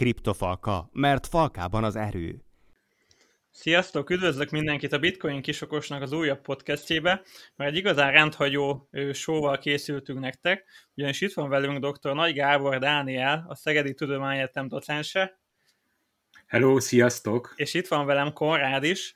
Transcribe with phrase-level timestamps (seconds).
[0.00, 2.44] Kriptofalka, mert falkában az erő.
[3.50, 7.22] Sziasztok, üdvözlök mindenkit a Bitcoin kisokosnak az újabb podcastjébe,
[7.56, 10.64] mert egy igazán rendhagyó showval készültünk nektek,
[10.94, 12.14] ugyanis itt van velünk dr.
[12.14, 15.40] Nagy Gábor Dániel, a Szegedi Tudományegyetem docense.
[16.46, 17.52] Hello, sziasztok!
[17.56, 19.14] És itt van velem Konrád is,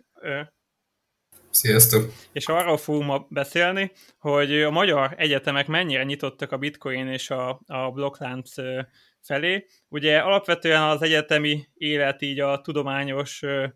[1.50, 2.12] Sziasztok!
[2.32, 7.60] És arról fogunk ma beszélni, hogy a magyar egyetemek mennyire nyitottak a bitcoin és a,
[7.66, 8.54] a blokklánc
[9.24, 9.66] felé.
[9.88, 13.66] Ugye alapvetően az egyetemi élet így a tudományos ö,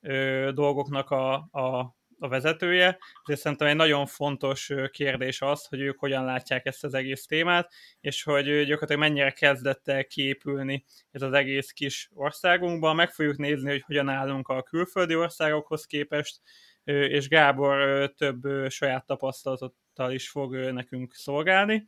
[0.00, 5.98] ö, dolgoknak a, a, a vezetője, de szerintem egy nagyon fontos kérdés az, hogy ők
[5.98, 11.32] hogyan látják ezt az egész témát, és hogy gyakorlatilag mennyire kezdett el kiépülni ez az
[11.32, 12.94] egész kis országunkban.
[12.94, 16.40] Meg fogjuk nézni, hogy hogyan állunk a külföldi országokhoz képest,
[16.84, 21.86] és Gábor több saját tapasztalattal is fog nekünk szolgálni.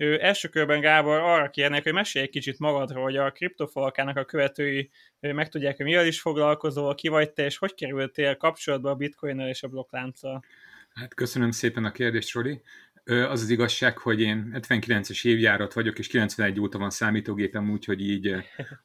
[0.00, 4.90] Első körben Gábor arra kérnek, hogy mesélj egy kicsit magadról, hogy a kriptofalkának a követői
[5.20, 9.38] meg tudják, hogy mivel is foglalkozol, ki vagy te, és hogy kerültél kapcsolatba a bitcoin
[9.38, 10.44] és a blokklánccal.
[10.94, 12.60] Hát köszönöm szépen a kérdést, Rodi.
[13.04, 18.34] Az az igazság, hogy én 79-es évjárat vagyok, és 91 óta van számítógépem, úgyhogy így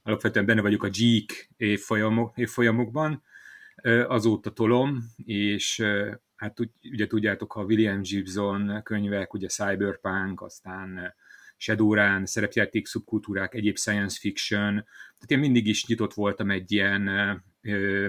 [0.04, 3.24] alapvetően benne vagyok a GEEK évfolyamok, évfolyamokban
[4.08, 5.84] azóta tolom, és
[6.46, 6.60] hát
[6.92, 11.14] ugye tudjátok, a William Gibson könyvek, ugye Cyberpunk, aztán
[11.58, 17.08] Shadowrun, szerepjáték szubkultúrák, egyéb science fiction, tehát én mindig is nyitott voltam egy ilyen
[17.62, 18.08] ö,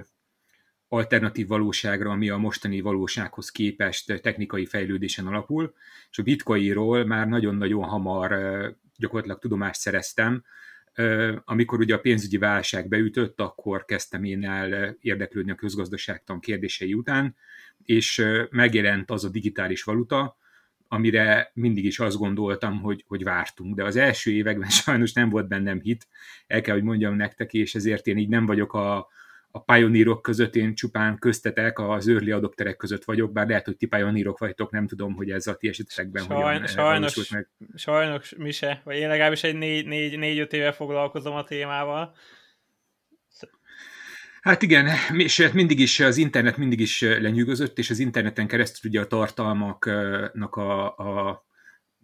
[0.89, 5.75] alternatív valóságra, ami a mostani valósághoz képest technikai fejlődésen alapul,
[6.11, 8.31] és a bitcoinról már nagyon-nagyon hamar
[8.97, 10.45] gyakorlatilag tudomást szereztem,
[11.45, 17.37] amikor ugye a pénzügyi válság beütött, akkor kezdtem én el érdeklődni a közgazdaságtan kérdései után,
[17.87, 20.37] és megjelent az a digitális valuta,
[20.89, 23.77] amire mindig is azt gondoltam, hogy, hogy vártunk.
[23.77, 26.09] De az első években sajnos nem volt bennem hit,
[26.47, 29.09] el kell, hogy mondjam nektek, és ezért én így nem vagyok a,
[29.51, 33.87] a pioneerok között én csupán köztetek, az early adopterek között vagyok, bár lehet, hogy ti
[33.87, 37.49] pioneerok vagytok, nem tudom, hogy ez a ti esetekben Sajn, hogyan sajnos, meg.
[37.75, 42.15] Sajnos mi se, vagy én legalábbis egy négy-öt négy, négy, éve foglalkozom a témával.
[44.47, 49.01] Hát igen, és mindig is az internet mindig is lenyűgözött, és az interneten keresztül ugye
[49.01, 51.46] a tartalmaknak a, a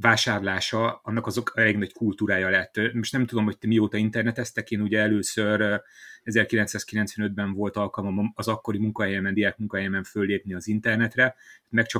[0.02, 2.92] vásárlása, annak azok elég nagy kultúrája lett.
[2.92, 5.82] Most nem tudom, hogy te mióta interneteztek, én ugye először
[6.24, 11.34] 1995-ben volt alkalmam az akkori munkahelyemen, diák munkahelyemen föllépni az internetre,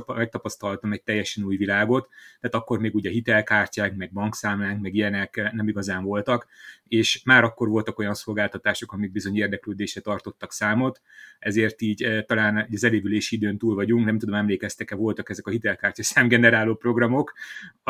[0.05, 2.09] megtapasztaltam egy teljesen új világot,
[2.39, 6.47] tehát akkor még ugye hitelkártyák, meg bankszámlánk, meg ilyenek nem igazán voltak,
[6.87, 11.01] és már akkor voltak olyan szolgáltatások, amik bizony érdeklődésre tartottak számot,
[11.39, 16.03] ezért így talán az elévülési időn túl vagyunk, nem tudom, emlékeztek-e, voltak ezek a hitelkártya
[16.03, 17.33] számgeneráló programok,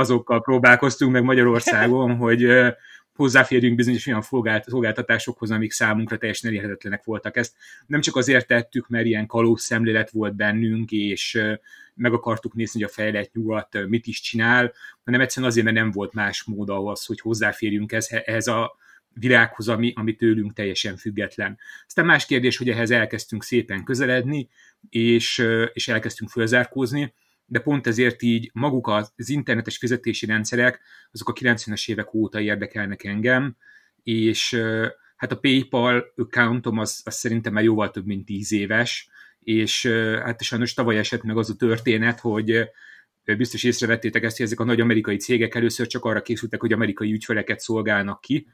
[0.03, 2.47] azokkal próbálkoztunk meg Magyarországon, hogy
[3.15, 4.21] hozzáférjünk bizonyos olyan
[4.61, 7.37] szolgáltatásokhoz, amik számunkra teljesen elérhetetlenek voltak.
[7.37, 7.53] Ezt
[7.85, 11.41] nem csak azért tettük, mert ilyen kalóz szemlélet volt bennünk, és
[11.93, 15.91] meg akartuk nézni, hogy a fejlett nyugat mit is csinál, hanem egyszerűen azért, mert nem
[15.91, 18.75] volt más mód ahhoz, hogy hozzáférjünk ehhez a
[19.13, 21.57] világhoz, ami, ami tőlünk teljesen független.
[21.87, 24.49] Aztán más kérdés, hogy ehhez elkezdtünk szépen közeledni,
[24.89, 27.13] és, és elkezdtünk fölzárkózni,
[27.45, 30.79] de pont ezért így maguk az internetes fizetési rendszerek,
[31.11, 33.55] azok a 90-es évek óta érdekelnek engem,
[34.03, 34.61] és
[35.15, 39.09] hát a PayPal accountom az, az szerintem már jóval több, mint 10 éves,
[39.39, 39.85] és
[40.23, 42.69] hát sajnos tavaly esett meg az a történet, hogy
[43.23, 47.11] biztos észrevettétek ezt, hogy ezek a nagy amerikai cégek először csak arra készültek, hogy amerikai
[47.11, 48.47] ügyfeleket szolgálnak ki,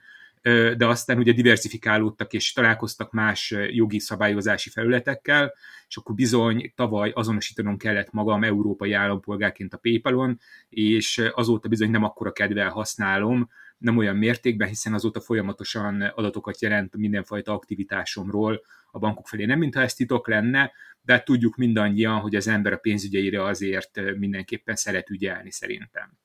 [0.78, 5.54] de aztán ugye diversifikálódtak és találkoztak más jogi szabályozási felületekkel,
[5.88, 10.40] és akkor bizony tavaly azonosítanom kellett magam európai állampolgárként a PayPal-on,
[10.70, 16.98] és azóta bizony nem akkora kedvel használom, nem olyan mértékben, hiszen azóta folyamatosan adatokat jelent
[16.98, 18.62] mindenfajta aktivitásomról
[18.92, 19.46] a bankok felé.
[19.46, 20.72] Nem mintha ez titok lenne,
[21.02, 26.18] de tudjuk mindannyian, hogy az ember a pénzügyeire azért mindenképpen szeret ügyelni szerintem.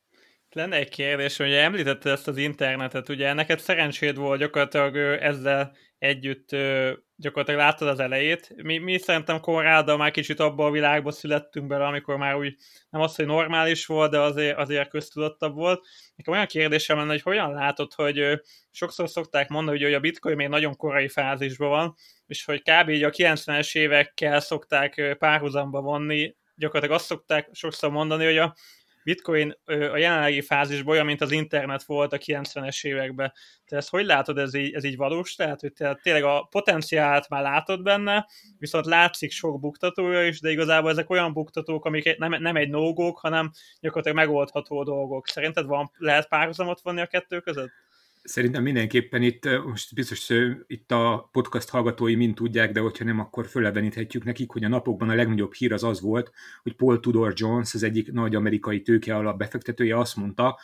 [0.55, 6.49] Lenne egy kérdés, hogy említetted ezt az internetet, ugye neked szerencséd volt gyakorlatilag ezzel együtt
[7.17, 8.55] gyakorlatilag láttad az elejét.
[8.57, 12.55] Mi, mi szerintem Konráddal már kicsit abban a világban születtünk bele, amikor már úgy
[12.91, 15.87] nem az, hogy normális volt, de azért, azért köztudottabb volt.
[16.17, 18.41] Nekem olyan kérdésem lenne, hogy hogyan látod, hogy
[18.71, 21.95] sokszor szokták mondani, hogy a bitcoin még nagyon korai fázisban van,
[22.27, 22.89] és hogy kb.
[22.89, 28.55] így a 90-es évekkel szokták párhuzamba vonni, gyakorlatilag azt szokták sokszor mondani, hogy a
[29.05, 33.33] bitcoin a jelenlegi fázisban olyan, mint az internet volt a 90-es években.
[33.67, 35.35] Te ezt hogy látod, ez így, ez így valós?
[35.35, 38.27] Tehát, hogy te tényleg a potenciált már látod benne,
[38.59, 43.19] viszont látszik sok buktatója is, de igazából ezek olyan buktatók, amik nem, nem egy nógók,
[43.19, 45.29] hanem gyakorlatilag megoldható dolgok.
[45.29, 47.73] Szerinted van, lehet párhuzamot vonni a kettő között?
[48.25, 50.31] Szerintem mindenképpen itt, most biztos
[50.67, 55.09] itt a podcast hallgatói mind tudják, de hogyha nem, akkor föleveníthetjük nekik, hogy a napokban
[55.09, 56.31] a legnagyobb hír az az volt,
[56.63, 60.59] hogy Paul Tudor Jones, az egyik nagy amerikai tőke alap befektetője azt mondta,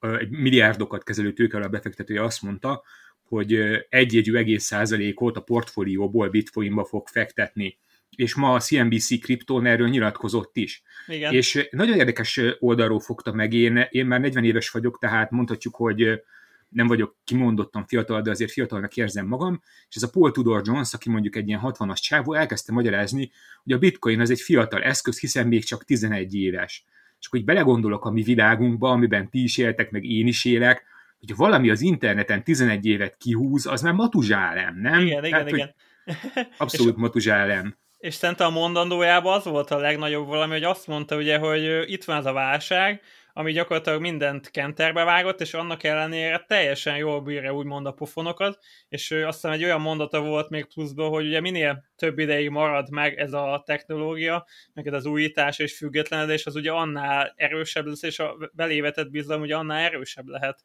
[0.00, 2.82] egy milliárdokat kezelő tőke alap befektetője azt mondta,
[3.22, 3.58] hogy
[3.88, 7.78] egyjegyű egész százalékot a portfólióból bitcoinba fog fektetni
[8.16, 10.82] és ma a CNBC kriptón erről nyilatkozott is.
[11.06, 11.32] Igen.
[11.32, 16.22] És nagyon érdekes oldalról fogta meg, én, én már 40 éves vagyok, tehát mondhatjuk, hogy
[16.68, 20.94] nem vagyok kimondottan fiatal, de azért fiatalnak érzem magam, és ez a Paul Tudor Jones,
[20.94, 23.30] aki mondjuk egy ilyen 60-as csávó, elkezdte magyarázni,
[23.62, 26.84] hogy a bitcoin az egy fiatal eszköz, hiszen még csak 11 éves.
[27.20, 30.84] És akkor így belegondolok a mi világunkba, amiben ti is éltek, meg én is élek,
[31.18, 35.00] hogy valami az interneten 11 évet kihúz, az már matuzsálem, nem?
[35.00, 35.74] Igen, igen, Tehát, igen.
[36.58, 37.76] Abszolút matuzsálem.
[37.98, 42.04] És szerintem a mondandójában az volt a legnagyobb valami, hogy azt mondta ugye, hogy itt
[42.04, 43.02] van az a válság,
[43.38, 48.58] ami gyakorlatilag mindent kenterbe vágott, és annak ellenére teljesen jól bírja úgymond a pofonokat,
[48.88, 52.90] és azt hiszem egy olyan mondata volt még pluszban, hogy ugye minél több ideig marad
[52.90, 58.18] meg ez a technológia, ez az újítás és függetlenedés, az ugye annál erősebb lesz, és
[58.18, 60.64] a belévetett bizalom ugye annál erősebb lehet.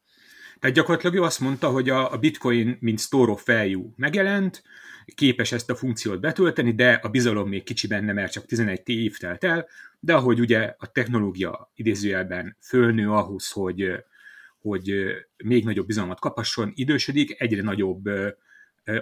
[0.60, 3.46] Tehát gyakorlatilag ő azt mondta, hogy a, a bitcoin, mint store of
[3.96, 4.62] megjelent,
[5.14, 9.16] képes ezt a funkciót betölteni, de a bizalom még kicsi benne, mert csak 11 év
[9.16, 9.68] telt el,
[10.04, 14.04] de ahogy ugye a technológia idézőjelben fölnő ahhoz, hogy,
[14.58, 14.92] hogy
[15.44, 18.08] még nagyobb bizalmat kapasson, idősödik, egyre nagyobb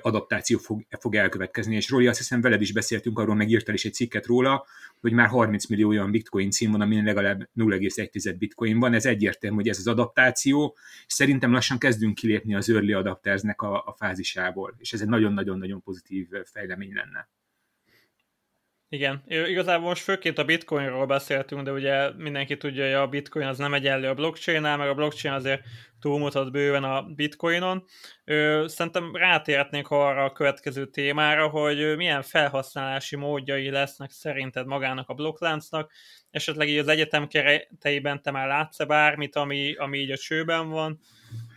[0.00, 3.94] adaptáció fog, fog elkövetkezni, és Roli, azt hiszem veled is beszéltünk arról, megírtál is egy
[3.94, 4.66] cikket róla,
[5.00, 9.56] hogy már 30 millió olyan bitcoin cím van, amin legalább 0,1 bitcoin van, ez egyértelmű,
[9.56, 10.76] hogy ez az adaptáció,
[11.06, 16.28] szerintem lassan kezdünk kilépni az early adaptersnek a, a fázisából, és ez egy nagyon-nagyon-nagyon pozitív
[16.44, 17.28] fejlemény lenne.
[18.93, 23.59] Igen, igazából most főként a bitcoinról beszéltünk, de ugye mindenki tudja, hogy a bitcoin az
[23.59, 25.62] nem egyenlő a blockchain meg a blockchain azért
[26.00, 27.85] túlmutat bőven a bitcoinon.
[28.67, 35.93] Szerintem rátérhetnénk arra a következő témára, hogy milyen felhasználási módjai lesznek szerinted magának a blokkláncnak,
[36.31, 41.00] esetleg így az egyetem kereteiben te már látsz-e bármit, ami, ami így a csőben van,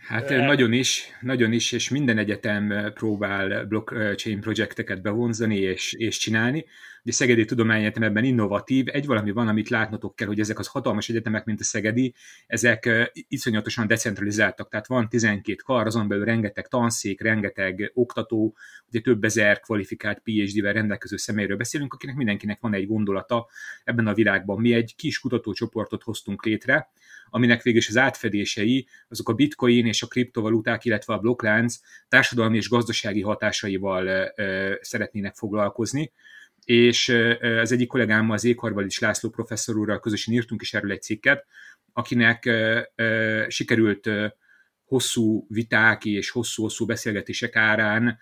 [0.08, 6.18] Hát Ö, nagyon is, nagyon is, és minden egyetem próbál blockchain projekteket bevonzani és, és
[6.18, 6.64] csinálni.
[7.06, 11.08] Ugye Szegedi Tudományegyetem ebben innovatív, egy valami van, amit látnotok kell, hogy ezek az hatalmas
[11.08, 12.14] egyetemek, mint a Szegedi,
[12.46, 18.56] ezek iszonyatosan decentralizáltak, tehát van 12 kar, azon belül rengeteg tanszék, rengeteg oktató,
[18.88, 23.46] ugye több ezer kvalifikált PhD-vel rendelkező személyről beszélünk, akinek mindenkinek van egy gondolata
[23.84, 24.60] ebben a világban.
[24.60, 26.90] Mi egy kis kutatócsoportot hoztunk létre,
[27.30, 31.78] aminek végül is az átfedései, azok a bitcoin és a kriptovaluták, illetve a blokklánc
[32.08, 34.32] társadalmi és gazdasági hatásaival
[34.80, 36.12] szeretnének foglalkozni
[36.66, 37.08] és
[37.60, 41.46] az egyik kollégámmal, az Ékarval is László professzor úrral közösen írtunk is erről egy cikket,
[41.92, 42.50] akinek
[43.48, 44.10] sikerült
[44.84, 48.18] hosszú viták és hosszú-hosszú beszélgetések árán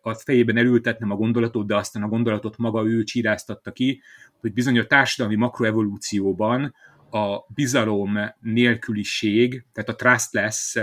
[0.00, 4.02] a fejében elültetnem a gondolatot, de aztán a gondolatot maga ő csíráztatta ki,
[4.40, 6.74] hogy bizony a társadalmi makroevolúcióban
[7.10, 10.78] a bizalom nélküliség, tehát a trustless,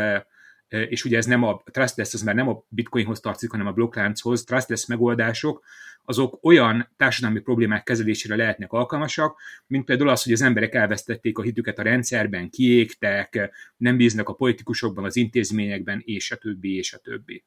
[0.67, 4.43] és ugye ez nem a trustless, az már nem a bitcoinhoz tartozik, hanem a blokklánchoz,
[4.43, 5.63] trustless megoldások,
[6.05, 11.41] azok olyan társadalmi problémák kezelésére lehetnek alkalmasak, mint például az, hogy az emberek elvesztették a
[11.41, 16.97] hitüket a rendszerben, kiégtek, nem bíznak a politikusokban, az intézményekben, és a többi, és a
[16.97, 17.43] többi.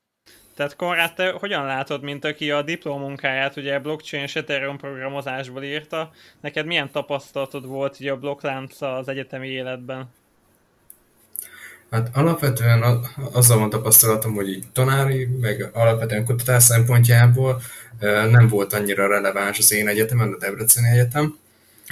[0.54, 6.12] Tehát Konrád, te hogyan látod, mint aki a diplomunkáját ugye blockchain és Ethereum programozásból írta,
[6.40, 10.10] neked milyen tapasztalatod volt ugye a blokklánc az egyetemi életben?
[11.94, 13.00] Hát alapvetően
[13.32, 17.62] azzal van tapasztalatom, hogy így tanári, meg alapvetően kutatás szempontjából
[18.30, 21.38] nem volt annyira releváns az én egyetemen, a Debreceni Egyetem,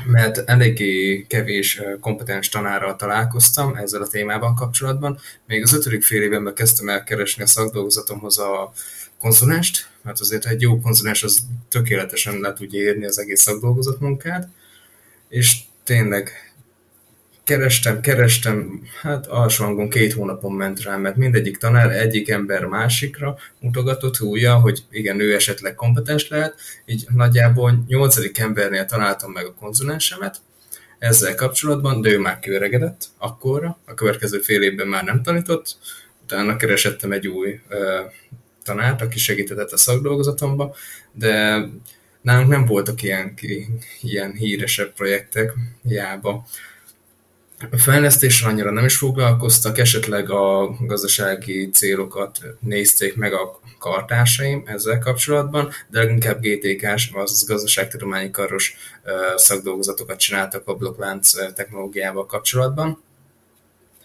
[0.06, 5.18] mert eléggé kevés kompetens tanárral találkoztam ezzel a témával kapcsolatban.
[5.46, 8.72] Még az ötödik fél évemben kezdtem el keresni a szakdolgozatomhoz a
[9.18, 14.48] konzulást, mert azért egy jó konzulens az tökéletesen le tudja érni az egész szakdolgozat munkát,
[15.28, 16.51] és tényleg
[17.44, 23.38] kerestem, kerestem, hát alsó hangon két hónapon ment rá, mert mindegyik tanár egyik ember másikra
[23.60, 29.54] mutogatott újja, hogy igen, ő esetleg kompetens lehet, így nagyjából nyolcadik embernél találtam meg a
[29.54, 30.36] konzulensemet,
[30.98, 35.76] ezzel kapcsolatban, de ő már kiöregedett akkorra, a következő fél évben már nem tanított,
[36.22, 38.00] utána keresettem egy új ö,
[38.64, 40.74] tanárt, aki segített a szakdolgozatomba,
[41.12, 41.64] de
[42.20, 43.34] nálunk nem voltak ilyen,
[44.00, 46.46] ilyen híresebb projektek, hiába
[47.70, 54.98] a fejlesztéssel annyira nem is foglalkoztak, esetleg a gazdasági célokat nézték meg a kartársaim ezzel
[54.98, 58.76] kapcsolatban, de leginkább GTK-s, azaz gazdaságtudományi karos
[59.36, 63.02] szakdolgozatokat csináltak a blokklánc technológiával kapcsolatban.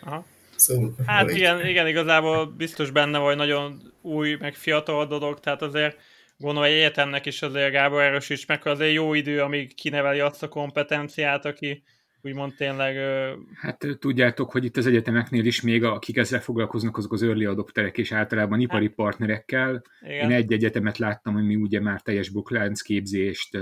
[0.01, 0.25] Aha.
[0.55, 5.97] Szóval hát igen, igen, igazából biztos benne vagy nagyon új, meg fiatal dolog, tehát azért
[6.37, 10.47] gondolom, hogy egyetemnek is azért Gábor erősíts meg, azért jó idő, amíg kineveli azt a
[10.47, 11.83] kompetenciát, aki
[12.27, 12.95] úgymond tényleg...
[13.55, 17.97] Hát tudjátok, hogy itt az egyetemeknél is még akik ezzel foglalkoznak, azok az early adopterek
[17.97, 19.83] és általában ipari hát, partnerekkel.
[20.01, 20.29] Igen.
[20.29, 23.57] Én egy egyetemet láttam, ami ugye már teljes blokklánc képzést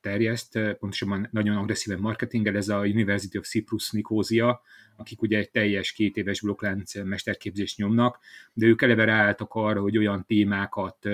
[0.00, 4.62] terjeszt, pontosabban nagyon agresszíven marketingel, ez a University of Cyprus Nikózia,
[4.96, 8.18] akik ugye egy teljes két éves blokklánc mesterképzést nyomnak,
[8.52, 11.08] de ők eleve ráálltak arra, hogy olyan témákat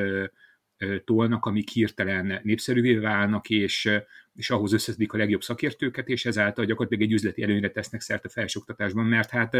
[1.04, 3.90] tolnak, amik hirtelen népszerűvé válnak, és,
[4.34, 8.28] és ahhoz összeszedik a legjobb szakértőket, és ezáltal gyakorlatilag egy üzleti előnyre tesznek szert a
[8.28, 9.54] felsőoktatásban, mert hát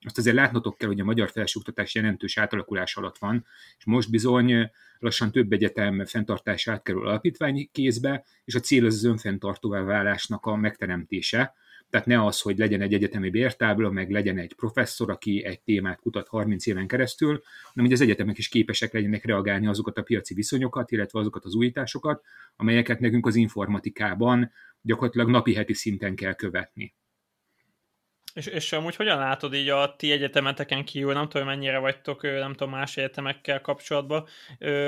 [0.00, 3.46] azt azért látnotok kell, hogy a magyar felsőoktatás jelentős átalakulás alatt van,
[3.78, 9.04] és most bizony lassan több egyetem fenntartását kerül alapítványi kézbe, és a cél az az
[9.04, 11.54] önfenntartóvá válásnak a megteremtése,
[11.90, 16.00] tehát ne az, hogy legyen egy egyetemi bértábla, meg legyen egy professzor, aki egy témát
[16.00, 20.34] kutat 30 éven keresztül, hanem hogy az egyetemek is képesek legyenek reagálni azokat a piaci
[20.34, 22.22] viszonyokat, illetve azokat az újításokat,
[22.56, 26.94] amelyeket nekünk az informatikában gyakorlatilag napi-heti szinten kell követni.
[28.34, 32.52] És, és amúgy hogyan látod így a ti egyetemeteken kívül, nem tudom, mennyire vagytok, nem
[32.52, 34.26] tudom, más egyetemekkel kapcsolatban,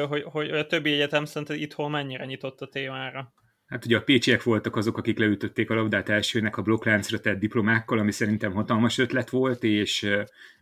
[0.09, 3.33] hogy, hogy a többi egyetem szerinted itthon mennyire nyitott a témára?
[3.69, 7.99] Hát ugye a pécsiek voltak azok, akik leütötték a labdát elsőnek a blokkláncra tett diplomákkal,
[7.99, 10.09] ami szerintem hatalmas ötlet volt, és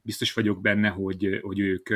[0.03, 1.91] biztos vagyok benne, hogy, hogy ők,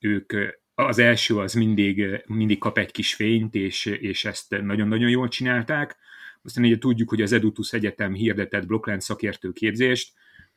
[0.00, 0.32] ők
[0.74, 5.96] az első az mindig, mindig kap egy kis fényt, és, és ezt nagyon-nagyon jól csinálták.
[6.42, 10.12] Aztán ugye tudjuk, hogy az Edutus Egyetem hirdetett blokklánc szakértő képzést,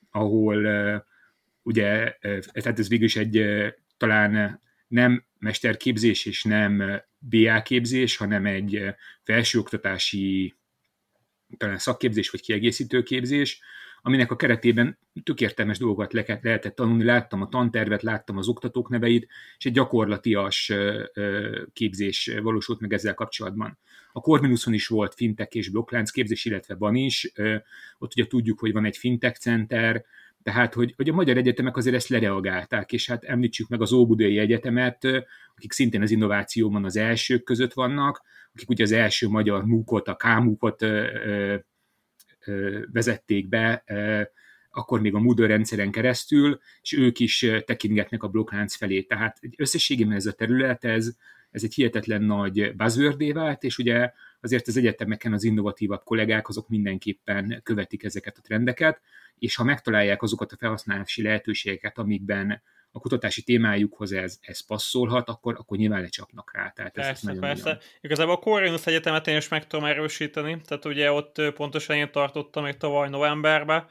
[0.10, 0.66] ahol
[1.62, 2.18] ugye,
[2.52, 3.46] tehát ez végül is egy
[3.98, 8.84] talán nem mesterképzés és nem BA képzés, hanem egy
[9.24, 10.56] felsőoktatási
[11.58, 13.60] talán szakképzés vagy kiegészítő képzés,
[14.02, 17.04] aminek a keretében tök értelmes dolgokat le lehetett tanulni.
[17.04, 19.28] Láttam a tantervet, láttam az oktatók neveit,
[19.58, 20.72] és egy gyakorlatias
[21.74, 23.78] képzés valósult meg ezzel kapcsolatban.
[24.12, 27.32] A Corvinuson is volt fintech és blokklánc képzés, illetve van is.
[27.98, 30.06] Ott ugye tudjuk, hogy van egy fintech center,
[30.46, 34.38] tehát, hogy, hogy a magyar egyetemek azért ezt lereagálták, és hát említsük meg az Óbudai
[34.38, 35.06] Egyetemet,
[35.56, 38.22] akik szintén az innovációban az elsők között vannak,
[38.54, 40.86] akik ugye az első magyar múkot, a K-múkot
[42.92, 43.84] vezették be,
[44.72, 49.02] akkor még a Moodle rendszeren keresztül, és ők is tekingetnek a blokklánc felé.
[49.02, 51.16] Tehát összességében ez a terület, ez,
[51.52, 54.12] ez egy hihetetlen nagy buzzword vált, és ugye
[54.42, 59.02] azért az egyetemeken az innovatívabb kollégák azok mindenképpen követik ezeket a trendeket,
[59.40, 62.62] és ha megtalálják azokat a felhasználási lehetőségeket, amikben
[62.92, 66.70] a kutatási témájukhoz ez, ez passzolhat, akkor, akkor nyilván lecsapnak rá.
[66.70, 67.64] Tehát persze, ez nagyon persze.
[67.64, 67.82] Nagyon...
[68.02, 72.64] Igazából a Corvinus Egyetemet én is meg tudom erősíteni, tehát ugye ott pontosan én tartottam
[72.64, 73.88] még tavaly novemberben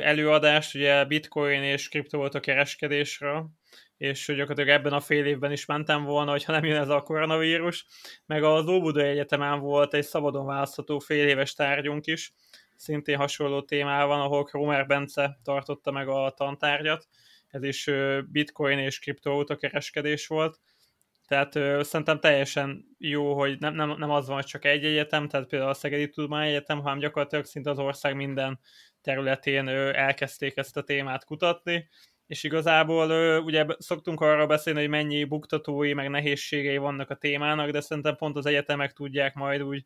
[0.00, 3.50] előadást, ugye bitcoin és kripto volt a kereskedésről,
[3.96, 7.86] és gyakorlatilag ebben a fél évben is mentem volna, hogyha nem jön ez a koronavírus,
[8.26, 12.32] meg az Óbudai Egyetemen volt egy szabadon választható fél éves tárgyunk is,
[12.76, 17.08] szintén hasonló témában, ahol Kromer Bence tartotta meg a tantárgyat,
[17.48, 17.90] ez is
[18.26, 20.60] bitcoin és kriptovaluta kereskedés volt,
[21.26, 21.52] tehát
[21.84, 25.70] szerintem teljesen jó, hogy nem, nem, nem az van, hogy csak egy egyetem, tehát például
[25.70, 28.60] a Szegedi Tudományegyetem, hanem gyakorlatilag szinte az ország minden
[29.00, 31.88] területén ö, elkezdték ezt a témát kutatni,
[32.26, 37.80] és igazából ugye szoktunk arra beszélni, hogy mennyi buktatói, meg nehézségei vannak a témának, de
[37.80, 39.84] szerintem pont az egyetemek tudják majd úgy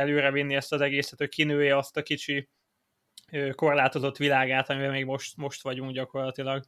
[0.00, 2.48] előrevinni ezt az egészet, hogy kinője azt a kicsi
[3.54, 6.64] korlátozott világát, amiben még most, most vagyunk gyakorlatilag.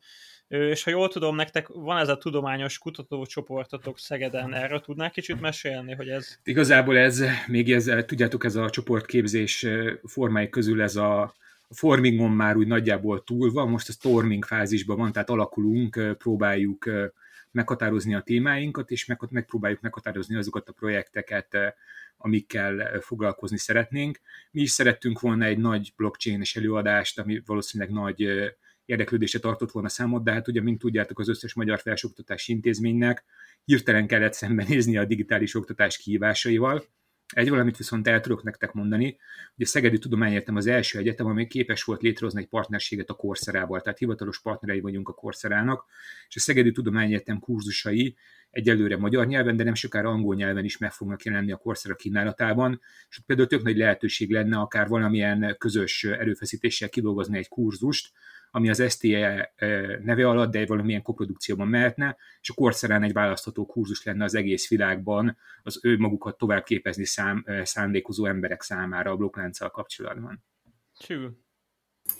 [0.48, 5.94] És ha jól tudom, nektek van ez a tudományos kutatócsoportotok Szegeden, erről tudnál kicsit mesélni,
[5.94, 6.38] hogy ez...
[6.42, 9.66] Igazából ez, még ez, tudjátok, ez a csoportképzés
[10.02, 11.34] formái közül ez a
[11.70, 16.90] formingon már úgy nagyjából túl van, most a storming fázisban van, tehát alakulunk, próbáljuk
[17.52, 21.56] meghatározni a témáinkat, és meg, megpróbáljuk meghatározni azokat a projekteket,
[22.16, 24.20] amikkel foglalkozni szeretnénk.
[24.50, 28.28] Mi is szerettünk volna egy nagy blockchain-es előadást, ami valószínűleg nagy
[28.84, 33.24] érdeklődésre tartott volna számot, de hát ugye, mint tudjátok, az összes magyar felsőoktatási intézménynek
[33.64, 36.84] hirtelen kellett szembenézni a digitális oktatás kihívásaival.
[37.32, 39.16] Egy valamit viszont el tudok nektek mondani,
[39.56, 43.80] hogy a Szegedi Tudományegyetem az első egyetem, ami képes volt létrehozni egy partnerséget a Korszerával,
[43.80, 45.84] tehát hivatalos partnerei vagyunk a Korszerának,
[46.28, 48.16] és a Szegedi Tudományegyetem kurzusai
[48.50, 52.80] egyelőre magyar nyelven, de nem sokára angol nyelven is meg fognak jelenni a Coursera kínálatában,
[53.08, 58.12] és például tök nagy lehetőség lenne akár valamilyen közös erőfeszítéssel kidolgozni egy kurzust,
[58.54, 59.52] ami az STE
[60.02, 64.68] neve alatt, de valamilyen koprodukcióban mehetne, és a Courserán egy választható kurzus lenne az egész
[64.68, 70.44] világban az ő magukat tovább képezni szám, szándékozó emberek számára a blokklánccal kapcsolatban.
[70.98, 71.30] Cső.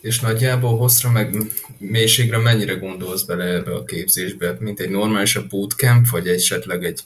[0.00, 1.36] És nagyjából hosszra meg
[1.78, 4.56] mélységre mennyire gondolsz bele ebbe a képzésbe?
[4.60, 7.00] Mint egy normális bootcamp, vagy esetleg egy,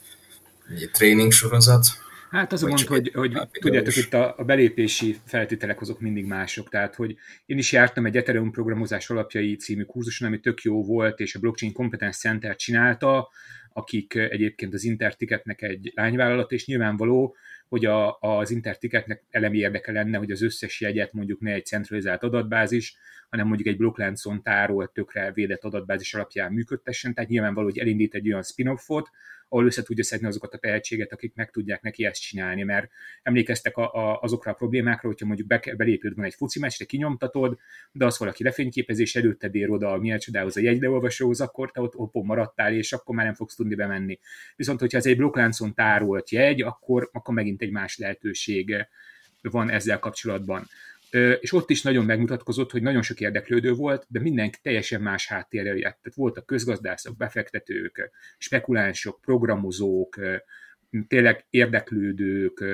[0.69, 1.87] egy tréning sorozat?
[2.31, 6.69] Hát az a mond, hogy, hogy tudjátok, itt a, a belépési feltételek azok mindig mások.
[6.69, 7.17] Tehát, hogy
[7.47, 11.39] én is jártam egy Ethereum programozás alapjai című kurzuson, ami tök jó volt, és a
[11.39, 13.29] Blockchain Competence Center csinálta,
[13.73, 17.37] akik egyébként az Interticketnek egy lányvállalat, és nyilvánvaló,
[17.69, 22.23] hogy a, az Interticketnek elemi érdeke lenne, hogy az összes jegyet mondjuk ne egy centralizált
[22.23, 22.97] adatbázis,
[23.31, 28.29] hanem mondjuk egy blokkláncon tárolt, tökre védett adatbázis alapján működtessen, tehát nyilvánvaló, hogy elindít egy
[28.29, 29.11] olyan spin-offot,
[29.49, 32.91] ahol össze tudja szedni azokat a tehetséget, akik meg tudják neki ezt csinálni, mert
[33.23, 37.59] emlékeztek a, a, azokra a problémákra, hogyha mondjuk be, belépőd van egy foci meccsre, kinyomtatod,
[37.93, 41.95] de az valaki lefényképezés előtted ér oda a milyen csodához a jegyleolvasóhoz, akkor te ott
[41.95, 44.19] hoppon maradtál, és akkor már nem fogsz tudni bemenni.
[44.57, 48.87] Viszont, hogyha ez egy blokkláncon tárolt jegy, akkor, akkor megint egy más lehetőség
[49.43, 50.67] van ezzel kapcsolatban
[51.41, 55.75] és ott is nagyon megmutatkozott, hogy nagyon sok érdeklődő volt, de mindenki teljesen más háttérrel
[55.75, 55.83] jött.
[55.83, 60.19] Tehát voltak közgazdászok, befektetők, spekulánsok, programozók,
[61.09, 62.65] tényleg érdeklődők,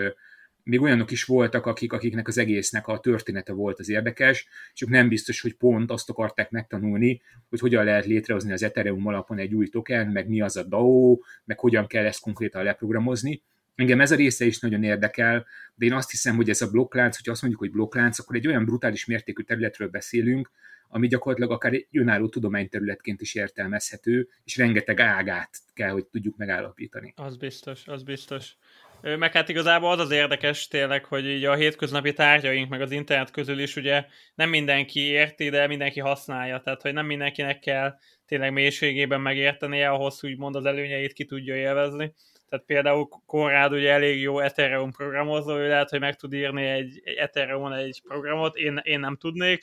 [0.65, 5.09] még olyanok is voltak, akik, akiknek az egésznek a története volt az érdekes, csak nem
[5.09, 9.69] biztos, hogy pont azt akarták megtanulni, hogy hogyan lehet létrehozni az Ethereum alapon egy új
[9.69, 13.43] token, meg mi az a DAO, meg hogyan kell ezt konkrétan leprogramozni,
[13.75, 17.17] Engem ez a része is nagyon érdekel, de én azt hiszem, hogy ez a blokklánc,
[17.17, 20.51] hogyha azt mondjuk, hogy blokklánc, akkor egy olyan brutális mértékű területről beszélünk,
[20.89, 27.13] ami gyakorlatilag akár egy önálló tudományterületként is értelmezhető, és rengeteg ágát kell, hogy tudjuk megállapítani.
[27.17, 28.57] Az biztos, az biztos.
[29.03, 33.31] Meg hát igazából az az érdekes tényleg, hogy így a hétköznapi tárgyaink, meg az internet
[33.31, 37.95] közül is ugye nem mindenki érti, de mindenki használja, tehát hogy nem mindenkinek kell
[38.27, 42.15] tényleg mélységében megértenie ahhoz, hogy mond az előnyeit ki tudja élvezni.
[42.53, 47.01] Tehát például Konrád ugye elég jó Ethereum programozó, ő lehet, hogy meg tud írni egy,
[47.05, 49.63] egy Ethereum egy programot, én, én nem tudnék,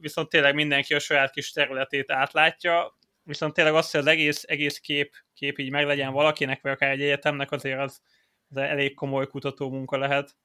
[0.00, 4.78] viszont tényleg mindenki a saját kis területét átlátja, viszont tényleg azt, hogy az egész, egész
[4.78, 8.00] kép, kép így meglegyen valakinek, vagy akár egy egyetemnek, azért az,
[8.48, 10.36] az elég komoly kutató munka lehet.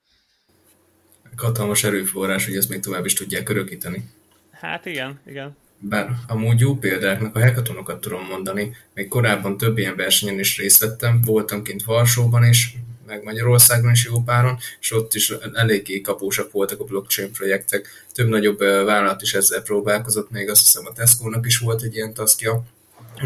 [1.38, 4.10] Hatalmas erőforrás, hogy ezt még tovább is tudják örökíteni.
[4.52, 5.58] Hát igen, igen.
[5.80, 10.80] Bár amúgy jó példáknak a hackathonokat tudom mondani, még korábban több ilyen versenyen is részt
[10.80, 16.52] vettem, voltam kint Varsóban is, meg Magyarországon is jó páron, és ott is eléggé kapósak
[16.52, 18.06] voltak a blockchain projektek.
[18.14, 22.14] Több nagyobb vállalat is ezzel próbálkozott, még azt hiszem a Tesco-nak is volt egy ilyen
[22.14, 22.64] taszkja,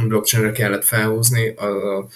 [0.07, 2.07] blockchainre kellett felhúzni a, a,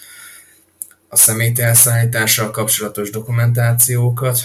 [1.08, 4.40] a személytelszállítással kapcsolatos dokumentációkat,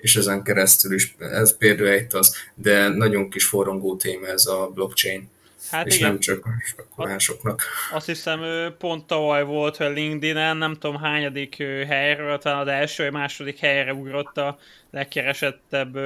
[0.00, 4.70] és ezen keresztül is, ez például egy az, de nagyon kis forrongó téma ez a
[4.74, 5.28] blockchain.
[5.70, 6.08] Hát és igen.
[6.08, 7.62] nem csak spekulásoknak.
[7.92, 8.40] Azt hiszem,
[8.78, 13.92] pont tavaly volt, hogy LinkedIn-en nem tudom hányadik helyről, talán az első vagy második helyre
[13.92, 14.58] ugrott a
[14.90, 15.98] legkeresettebb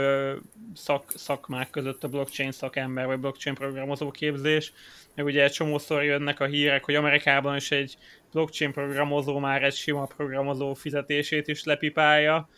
[0.74, 4.72] szak, szakmák között a blockchain szakember, vagy blockchain programozó képzés.
[5.14, 7.96] Meg ugye egy csomószor jönnek a hírek, hogy Amerikában is egy
[8.32, 12.48] blockchain programozó már egy sima programozó fizetését is lepipálja,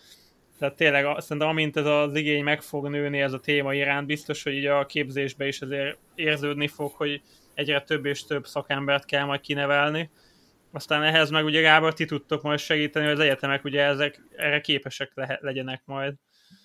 [0.59, 4.42] tehát tényleg szerintem amint ez az igény meg fog nőni ez a téma iránt, biztos,
[4.42, 7.21] hogy így a képzésbe is azért érződni fog, hogy
[7.55, 10.11] egyre több és több szakembert kell majd kinevelni.
[10.73, 14.61] Aztán ehhez meg ugye Gábor, ti tudtok majd segíteni, hogy az egyetemek ugye ezek erre
[14.61, 16.14] képesek le- legyenek majd.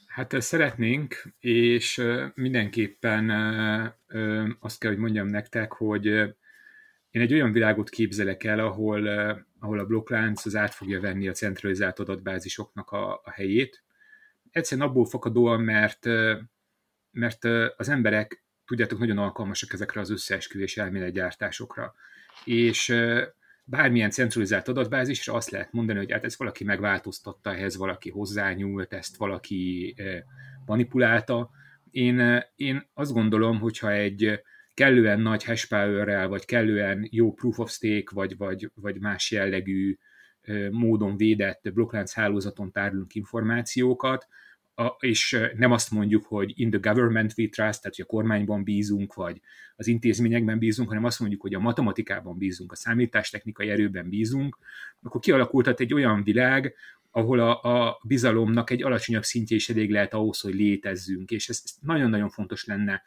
[0.08, 3.30] Hát szeretnénk, és mindenképpen
[4.60, 6.06] azt kell, hogy mondjam nektek, hogy
[7.12, 9.10] én egy olyan világot képzelek el, ahol,
[9.62, 13.84] ahol a blokklánc az át fogja venni a centralizált adatbázisoknak a, a helyét.
[14.52, 16.06] Egyszerűen abból fakadóan, mert,
[17.12, 17.46] mert
[17.78, 21.94] az emberek, tudjátok, nagyon alkalmasak ezekre az összeesküvés elméletgyártásokra.
[22.46, 22.96] És
[23.64, 29.18] bármilyen centralizált adatbázisra azt lehet mondani, hogy hát ezt valaki megváltoztatta, ehhez valaki hozzányúlt, ezt
[29.18, 29.96] valaki
[30.66, 31.50] manipulálta.
[31.92, 34.42] Én, én azt gondolom, hogyha egy
[34.74, 39.98] kellően nagy hashpower vagy kellően jó proof of stake, vagy, vagy, vagy más jellegű
[40.72, 44.28] módon védett blokklánc hálózaton tárolunk információkat,
[45.00, 49.14] és nem azt mondjuk, hogy in the government we trust, tehát hogy a kormányban bízunk,
[49.14, 49.42] vagy
[49.76, 54.58] az intézményekben bízunk, hanem azt mondjuk, hogy a matematikában bízunk, a számítástechnikai erőben bízunk,
[55.02, 56.76] akkor kialakultat egy olyan világ,
[57.12, 61.64] ahol a, a bizalomnak egy alacsonyabb szintje is elég lehet ahhoz, hogy létezzünk, és ez
[61.82, 63.02] nagyon-nagyon fontos lenne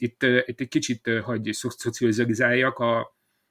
[0.00, 2.98] itt, itt egy kicsit hagyj szocializáljak, a,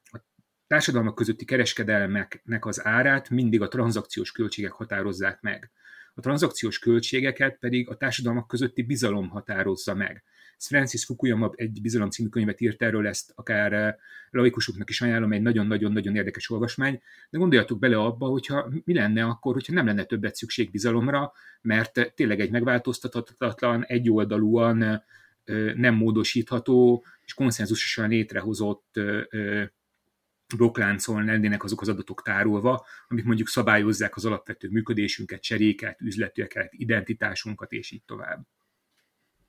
[0.03, 0.25] a
[0.67, 5.71] társadalmak közötti kereskedelmeknek az árát mindig a tranzakciós költségek határozzák meg.
[6.13, 10.23] A tranzakciós költségeket pedig a társadalmak közötti bizalom határozza meg.
[10.57, 13.97] Francis Fukuyama egy bizalom című könyvet írt erről, ezt akár
[14.31, 19.53] laikusoknak is ajánlom, egy nagyon-nagyon-nagyon érdekes olvasmány, de gondoljatok bele abba, hogyha mi lenne akkor,
[19.53, 21.31] hogyha nem lenne többet szükség bizalomra,
[21.61, 25.03] mert tényleg egy megváltoztathatatlan, egyoldalúan
[25.75, 28.99] nem módosítható és konszenzusosan létrehozott
[30.55, 37.71] blokkláncon lennének azok az adatok tárolva, amik mondjuk szabályozzák az alapvető működésünket, cseréket, üzleteket, identitásunkat,
[37.71, 38.47] és így tovább.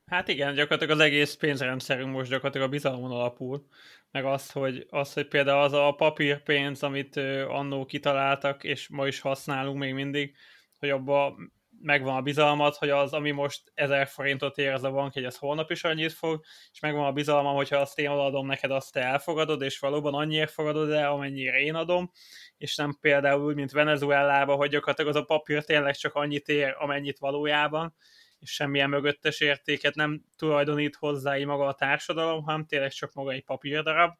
[0.07, 3.67] Hát igen, gyakorlatilag az egész pénzrendszerünk most gyakorlatilag a bizalmon alapul,
[4.11, 7.17] meg az, hogy, az, hogy például az a papírpénz, amit
[7.49, 10.37] annó kitaláltak, és ma is használunk még mindig,
[10.79, 11.37] hogy abba
[11.83, 15.37] megvan a bizalmat, hogy az, ami most 1000 forintot ér az a bank, hogy ez
[15.37, 19.01] holnap is annyit fog, és megvan a bizalmam, hogyha azt én adom neked, azt te
[19.01, 22.11] elfogadod, és valóban annyiért fogadod el, amennyire én adom,
[22.57, 26.75] és nem például úgy, mint Venezuelában, hogy gyakorlatilag az a papír tényleg csak annyit ér,
[26.79, 27.95] amennyit valójában,
[28.39, 33.45] és semmilyen mögöttes értéket nem tulajdonít hozzá maga a társadalom, hanem tényleg csak maga egy
[33.45, 34.13] papírdarab,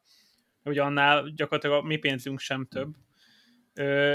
[0.63, 2.95] hogy annál gyakorlatilag a mi pénzünk sem több.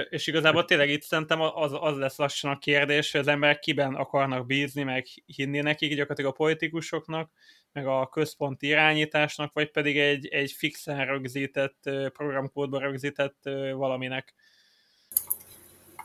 [0.09, 3.95] És igazából tényleg itt szerintem az, az lesz lassan a kérdés, hogy az emberek kiben
[3.95, 7.31] akarnak bízni, meg hinni nekik, gyakorlatilag a politikusoknak,
[7.73, 13.39] meg a központi irányításnak, vagy pedig egy, egy fixen rögzített, programkódban rögzített
[13.75, 14.35] valaminek.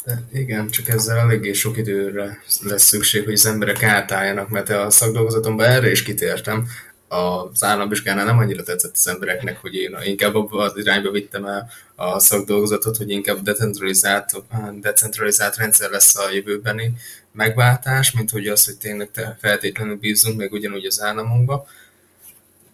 [0.05, 4.89] De igen, csak ezzel eléggé sok időre lesz szükség, hogy az emberek átálljanak, mert a
[4.89, 6.67] szakdolgozatomban erre is kitértem.
[7.11, 11.69] Az államvizsgánál nem annyira tetszett az embereknek, hogy én inkább abba az irányba vittem el
[11.95, 14.43] a szakdolgozatot, hogy inkább decentralizált,
[14.79, 16.93] decentralizált rendszer lesz a jövőbeni
[17.31, 21.67] megváltás, mint hogy az, hogy tényleg feltétlenül bízunk meg ugyanúgy az államunkba.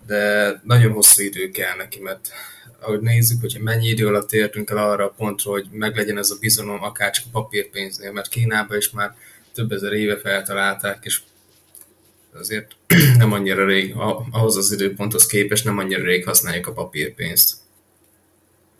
[0.07, 2.29] De nagyon hosszú idő kell neki, mert
[2.79, 6.37] ahogy nézzük, hogy mennyi idő alatt értünk el arra a pontra, hogy meglegyen ez a
[6.39, 9.15] bizalom akár csak papírpénznél, mert Kínában is már
[9.53, 11.21] több ezer éve feltalálták, és
[12.37, 12.75] azért
[13.17, 13.95] nem annyira rég,
[14.31, 17.65] ahhoz az időponthoz képest nem annyira rég használjuk a papírpénzt.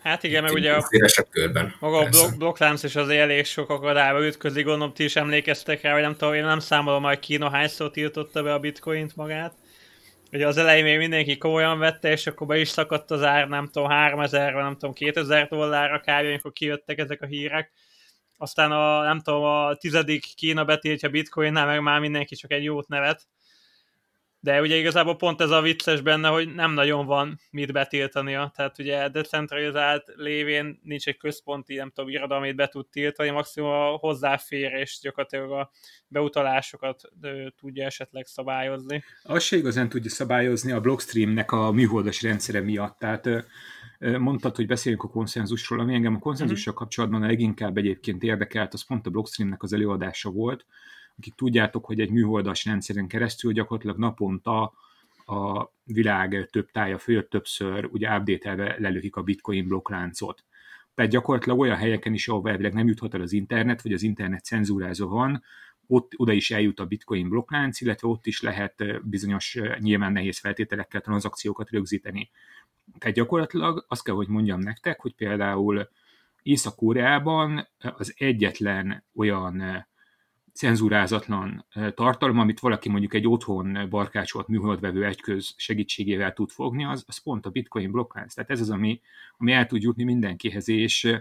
[0.08, 0.88] Hát igen, meg ugye a,
[1.30, 5.82] körben, maga a blok, blokklánc is azért elég sok akadályba ütközik, gondolom ti is emlékeztek
[5.82, 9.54] rá, vagy nem tudom, én nem számolom, hogy Kína hányszor tiltotta be a bitcoint magát.
[10.32, 13.70] Ugye az elején még mindenki komolyan vette, és akkor be is szakadt az ár, nem
[13.72, 16.26] tudom, 3000 vagy nem tudom, 2000 dollárra kb.
[16.26, 17.72] amikor kijöttek ezek a hírek.
[18.38, 22.88] Aztán a, nem tudom, a tizedik Kína betiltja bitcoinnál, meg már mindenki csak egy jót
[22.88, 23.28] nevet.
[24.40, 28.80] De ugye igazából pont ez a vicces benne, hogy nem nagyon van mit betiltania, tehát
[28.80, 33.98] ugye decentralizált lévén nincs egy központi, nem tudom, iroda, amit be tud tiltani, maximum a
[33.98, 35.72] hozzáférés, gyakorlatilag a
[36.08, 37.02] beutalásokat
[37.58, 39.04] tudja esetleg szabályozni.
[39.24, 43.30] Az se igazán tudja szabályozni a Blockstreamnek a műholdas rendszere miatt, tehát
[44.00, 48.86] mondtad, hogy beszéljünk a konszenzusról, ami engem a konszenzussal kapcsolatban a leginkább egyébként érdekelt, az
[48.86, 50.66] pont a Blockstreamnek az előadása volt,
[51.18, 54.74] akik tudjátok, hogy egy műholdas rendszeren keresztül gyakorlatilag naponta
[55.26, 60.46] a világ több tája fölött többször ugye update lelőhik a bitcoin blokkláncot.
[60.94, 64.44] Tehát gyakorlatilag olyan helyeken is, ahol elvileg nem juthat el az internet, vagy az internet
[64.44, 65.44] cenzúrázva van,
[65.88, 71.02] ott oda is eljut a bitcoin blokklánc, illetve ott is lehet bizonyos nyilván nehéz feltételekkel
[71.02, 72.30] tranzakciókat rögzíteni.
[73.00, 75.90] Tehát gyakorlatilag azt kell, hogy mondjam nektek, hogy például
[76.44, 79.88] Észak-Koreában az egyetlen olyan
[80.58, 87.18] cenzúrázatlan tartalom, amit valaki mondjuk egy otthon barkácsolt műholdvevő egyköz segítségével tud fogni, az, az
[87.18, 88.34] pont a bitcoin blokklánc.
[88.34, 89.02] Tehát ez az, ami,
[89.38, 91.18] ami el tud jutni mindenkihez, és,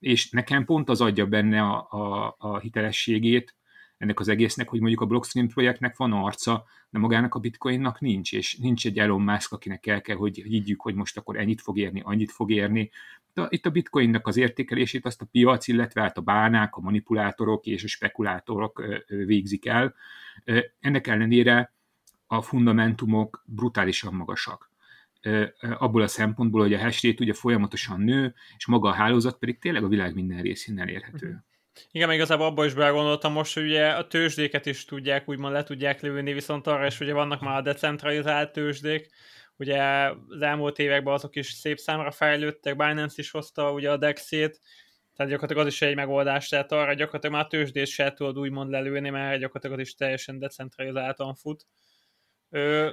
[0.00, 3.54] és nekem pont az adja benne a, a, a hitelességét,
[3.96, 8.32] ennek az egésznek, hogy mondjuk a Blockstream projektnek van arca, de magának a bitcoinnak nincs,
[8.32, 11.78] és nincs egy Elon Musk, akinek el kell, hogy higgyük, hogy most akkor ennyit fog
[11.78, 12.90] érni, annyit fog érni.
[13.34, 17.66] De itt a bitcoinnak az értékelését azt a piac, illetve hát a bánák, a manipulátorok
[17.66, 19.94] és a spekulátorok végzik el.
[20.80, 21.72] Ennek ellenére
[22.26, 24.70] a fundamentumok brutálisan magasak
[25.60, 29.84] abból a szempontból, hogy a hash ugye folyamatosan nő, és maga a hálózat pedig tényleg
[29.84, 31.26] a világ minden részén elérhető.
[31.26, 31.42] Uh-huh.
[31.90, 35.62] Igen, még igazából abban is belegondoltam most, hogy ugye a tőzsdéket is tudják, úgymond le
[35.62, 39.10] tudják lőni, viszont arra is ugye vannak már a decentralizált tőzsdék,
[39.56, 39.82] ugye
[40.28, 44.60] az elmúlt években azok is szép számra fejlődtek, Binance is hozta ugye a DEX-ét,
[45.16, 49.10] tehát gyakorlatilag az is egy megoldás, tehát arra gyakorlatilag már tőzsdét se tudod úgymond lelőni,
[49.10, 51.66] mert gyakorlatilag az is teljesen decentralizáltan fut.
[52.50, 52.90] Ö,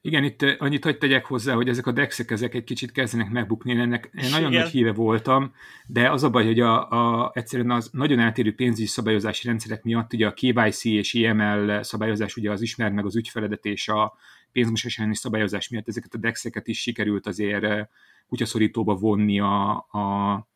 [0.00, 3.80] igen, itt annyit hogy tegyek hozzá, hogy ezek a dexek ezek egy kicsit kezdenek megbukni,
[3.80, 4.62] ennek én nagyon Igen.
[4.62, 5.54] nagy híve voltam,
[5.86, 10.12] de az a baj, hogy a, a, egyszerűen az nagyon eltérő pénzügyi szabályozási rendszerek miatt,
[10.12, 14.16] ugye a KYC és IML szabályozás, ugye az ismer meg az ügyfeledet és a
[14.52, 17.88] pénzmosás elleni szabályozás miatt ezeket a dexeket is sikerült azért
[18.28, 20.46] kutyaszorítóba vonni a, a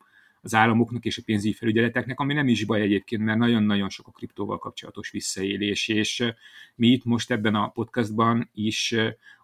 [0.44, 4.10] az államoknak és a pénzügyi felügyeleteknek, ami nem is baj egyébként, mert nagyon-nagyon sok a
[4.10, 6.32] kriptóval kapcsolatos visszaélés, és
[6.74, 8.94] mi itt most ebben a podcastban is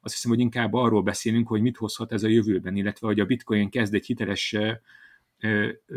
[0.00, 3.24] azt hiszem, hogy inkább arról beszélünk, hogy mit hozhat ez a jövőben, illetve hogy a
[3.24, 4.56] bitcoin kezd egy hiteles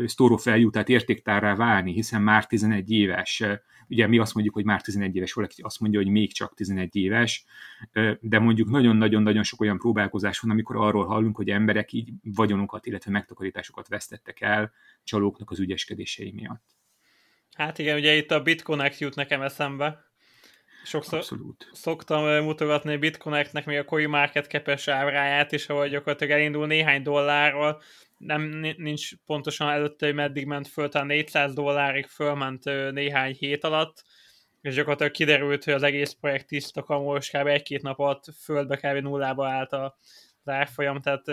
[0.06, 3.42] store value, tehát értéktárrá válni, hiszen már 11 éves.
[3.88, 6.96] Ugye mi azt mondjuk, hogy már 11 éves, valaki azt mondja, hogy még csak 11
[6.96, 7.44] éves,
[8.20, 13.10] de mondjuk nagyon-nagyon-nagyon sok olyan próbálkozás van, amikor arról hallunk, hogy emberek így vagyonukat, illetve
[13.10, 14.72] megtakarításokat vesztettek el
[15.04, 16.64] csalóknak az ügyeskedései miatt.
[17.54, 20.10] Hát igen, ugye itt a BitConnect jut nekem eszembe.
[20.84, 21.70] Sokszor Abszolút.
[21.72, 27.82] szoktam mutogatni BitConnectnek még a Coin Market Cap-es ábráját is, ahogy gyakorlatilag elindul néhány dollárral,
[28.24, 28.42] nem
[28.76, 34.04] nincs pontosan előtte, hogy meddig ment föl, talán 400 dollárig fölment néhány hét alatt,
[34.60, 37.46] és gyakorlatilag kiderült, hogy az egész projekt tiszta kamos, kb.
[37.46, 39.02] egy-két nap alatt földbe kb.
[39.02, 39.92] nullába állt az
[40.44, 41.28] árfolyam, tehát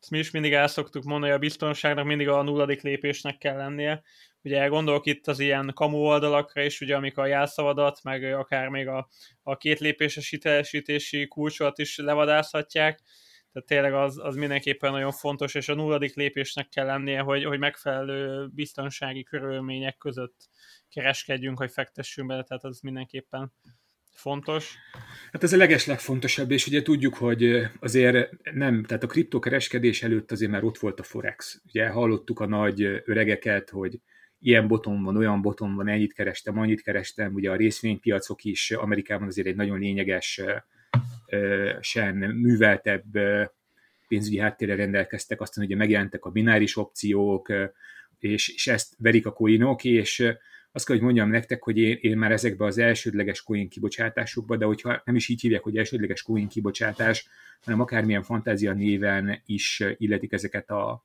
[0.00, 3.56] ezt mi is mindig el szoktuk mondani, hogy a biztonságnak mindig a nulladik lépésnek kell
[3.56, 4.02] lennie.
[4.42, 8.88] Ugye gondolok itt az ilyen kamu oldalakra is, ugye amik a jelszavadat, meg akár még
[8.88, 9.08] a,
[9.42, 13.00] a két lépéses hitelesítési kulcsot is levadászhatják,
[13.56, 17.58] tehát tényleg az, az mindenképpen nagyon fontos, és a nulladik lépésnek kell lennie, hogy, hogy
[17.58, 20.48] megfelelő biztonsági körülmények között
[20.88, 23.52] kereskedjünk, hogy fektessünk bele, tehát az mindenképpen
[24.12, 24.74] fontos.
[25.32, 30.30] Hát ez a leges legfontosabb, és ugye tudjuk, hogy azért nem, tehát a kriptokereskedés előtt
[30.30, 31.60] azért már ott volt a Forex.
[31.66, 34.00] Ugye hallottuk a nagy öregeket, hogy
[34.38, 39.26] ilyen boton van, olyan boton van, ennyit kerestem, annyit kerestem, ugye a részvénypiacok is Amerikában
[39.26, 40.40] azért egy nagyon lényeges
[41.80, 43.18] sen műveltebb
[44.08, 47.52] pénzügyi háttérrel rendelkeztek, aztán ugye megjelentek a bináris opciók,
[48.18, 50.34] és, és ezt verik a coinok, és
[50.72, 54.64] azt kell, hogy mondjam nektek, hogy én, én már ezekbe az elsődleges coin kibocsátásokba, de
[54.64, 57.28] hogyha nem is így hívják, hogy elsődleges coin kibocsátás,
[57.64, 61.04] hanem akármilyen fantázia néven is illetik ezeket a,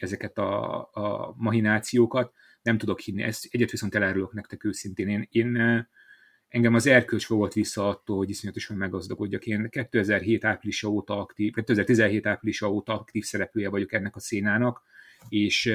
[0.00, 2.32] ezeket a, a mahinációkat,
[2.62, 3.22] nem tudok hinni.
[3.22, 5.08] Ezt egyet viszont elárulok nektek őszintén.
[5.08, 5.88] Én, én
[6.48, 9.46] engem az erkölcs fogott vissza attól, hogy iszonyatosan meggazdagodjak.
[9.46, 14.82] Én 2007 áprilisa óta aktív, 2017 áprilisa óta aktív szereplője vagyok ennek a szénának,
[15.28, 15.74] és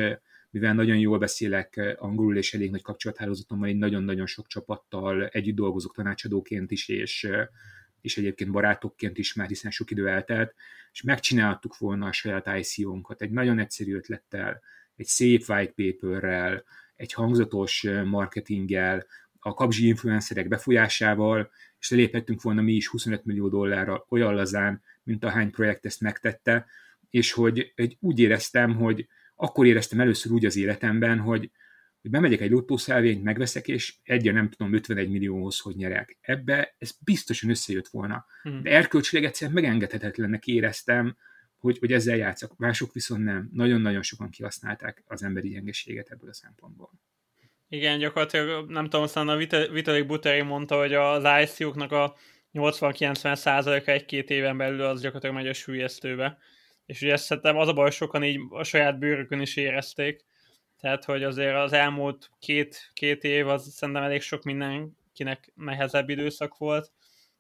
[0.50, 5.56] mivel nagyon jól beszélek angolul, és elég nagy kapcsolathálózatom van, én nagyon-nagyon sok csapattal együtt
[5.56, 7.30] dolgozok tanácsadóként is, és,
[8.02, 10.54] és egyébként barátokként is már, hiszen sok idő eltelt,
[10.92, 14.62] és megcsináltuk volna a saját ICO-nkat egy nagyon egyszerű ötlettel,
[14.96, 16.64] egy szép white paperrel,
[16.96, 19.06] egy hangzatos marketinggel,
[19.44, 25.24] a kapzsi influencerek befolyásával, és léphettünk volna mi is 25 millió dollárra olyan lazán, mint
[25.24, 26.66] a hány projekt ezt megtette,
[27.10, 31.52] és hogy egy, úgy éreztem, hogy akkor éreztem először úgy az életemben, hogy,
[32.02, 36.18] hogy bemegyek egy lottószelvényt, megveszek, és egyen nem tudom 51 millióhoz, hogy nyerek.
[36.22, 38.26] Ebbe ez biztosan összejött volna.
[38.42, 38.62] Hmm.
[38.62, 41.18] De erkölcsileg egyszerűen megengedhetetlennek éreztem,
[41.58, 42.58] hogy, hogy ezzel játszak.
[42.58, 43.50] Mások viszont nem.
[43.54, 46.92] Nagyon-nagyon sokan kihasználták az emberi gyengeséget ebből a szempontból.
[47.70, 49.36] Igen, gyakorlatilag nem tudom, aztán a
[49.72, 52.16] Vitalik Buteri mondta, hogy az ICU-knak a
[52.54, 56.38] 80-90 a egy-két éven belül az gyakorlatilag megy a sűjesztőbe.
[56.86, 60.26] És ugye ezt szerintem az a baj, sokan így a saját bőrükön is érezték.
[60.80, 66.58] Tehát, hogy azért az elmúlt két, két év az szerintem elég sok mindenkinek nehezebb időszak
[66.58, 66.92] volt.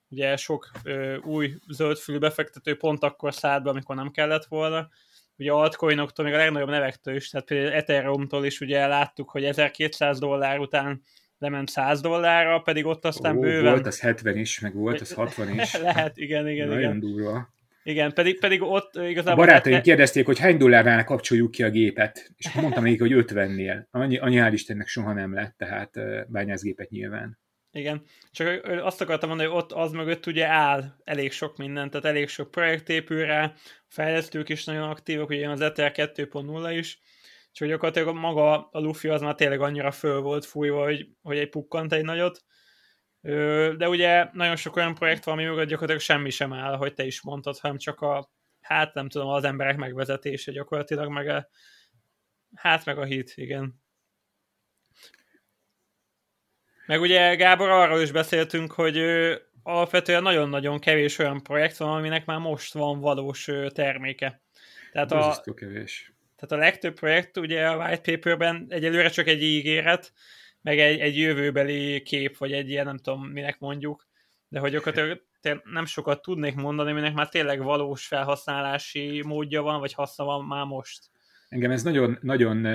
[0.09, 4.89] Ugye sok ö, új zöldfülű befektető pont akkor szállt be, amikor nem kellett volna
[5.37, 10.19] ugye altcoinoktól, még a legnagyobb nevektől is, tehát például Ethereum-tól is ugye láttuk, hogy 1200
[10.19, 11.01] dollár után
[11.37, 13.71] lement 100 dollárra, pedig ott aztán Ó, bőven...
[13.71, 15.77] Volt az 70 is, meg volt az 60 is.
[15.81, 16.99] Lehet, igen, igen, Nagyon igen.
[16.99, 17.51] durva.
[17.83, 19.43] Igen, pedig, pedig ott igazából...
[19.43, 19.85] A barátaim lehet...
[19.85, 23.83] kérdezték, hogy hány dollárnál kapcsoljuk ki a gépet, és mondtam nekik, hogy 50-nél.
[23.91, 25.91] Annyi, annyi hál' Istennek soha nem lett, tehát
[26.27, 27.39] bányászgépet nyilván.
[27.75, 32.05] Igen, csak azt akartam mondani, hogy ott az mögött ugye áll elég sok minden, tehát
[32.05, 33.53] elég sok projekt épül rá, a
[33.87, 36.99] fejlesztők is nagyon aktívak, ugye az Ether 2.0 is,
[37.51, 41.49] csak gyakorlatilag maga a Luffy az már tényleg annyira föl volt fújva, hogy, hogy egy
[41.49, 42.43] pukkant egy nagyot,
[43.77, 47.05] de ugye nagyon sok olyan projekt van, ami mögött gyakorlatilag semmi sem áll, hogy te
[47.05, 48.31] is mondtad, hanem csak a,
[48.61, 51.49] hát nem tudom, az emberek megvezetése gyakorlatilag, meg a,
[52.55, 53.82] hát meg a hit, igen.
[56.85, 58.97] Meg ugye Gábor arról is beszéltünk, hogy
[59.63, 64.41] alapvetően nagyon-nagyon kevés olyan projekt van, aminek már most van valós terméke.
[64.91, 66.13] Tehát a, kevés.
[66.35, 70.13] Tehát a legtöbb projekt ugye a white paperben egyelőre csak egy ígéret,
[70.61, 74.07] meg egy, egy jövőbeli kép, vagy egy ilyen, nem tudom, minek mondjuk,
[74.47, 75.21] de hogy gyakorlatilag
[75.63, 80.65] nem sokat tudnék mondani, minek már tényleg valós felhasználási módja van, vagy haszna van már
[80.65, 81.09] most.
[81.49, 82.65] Engem ez nagyon, nagyon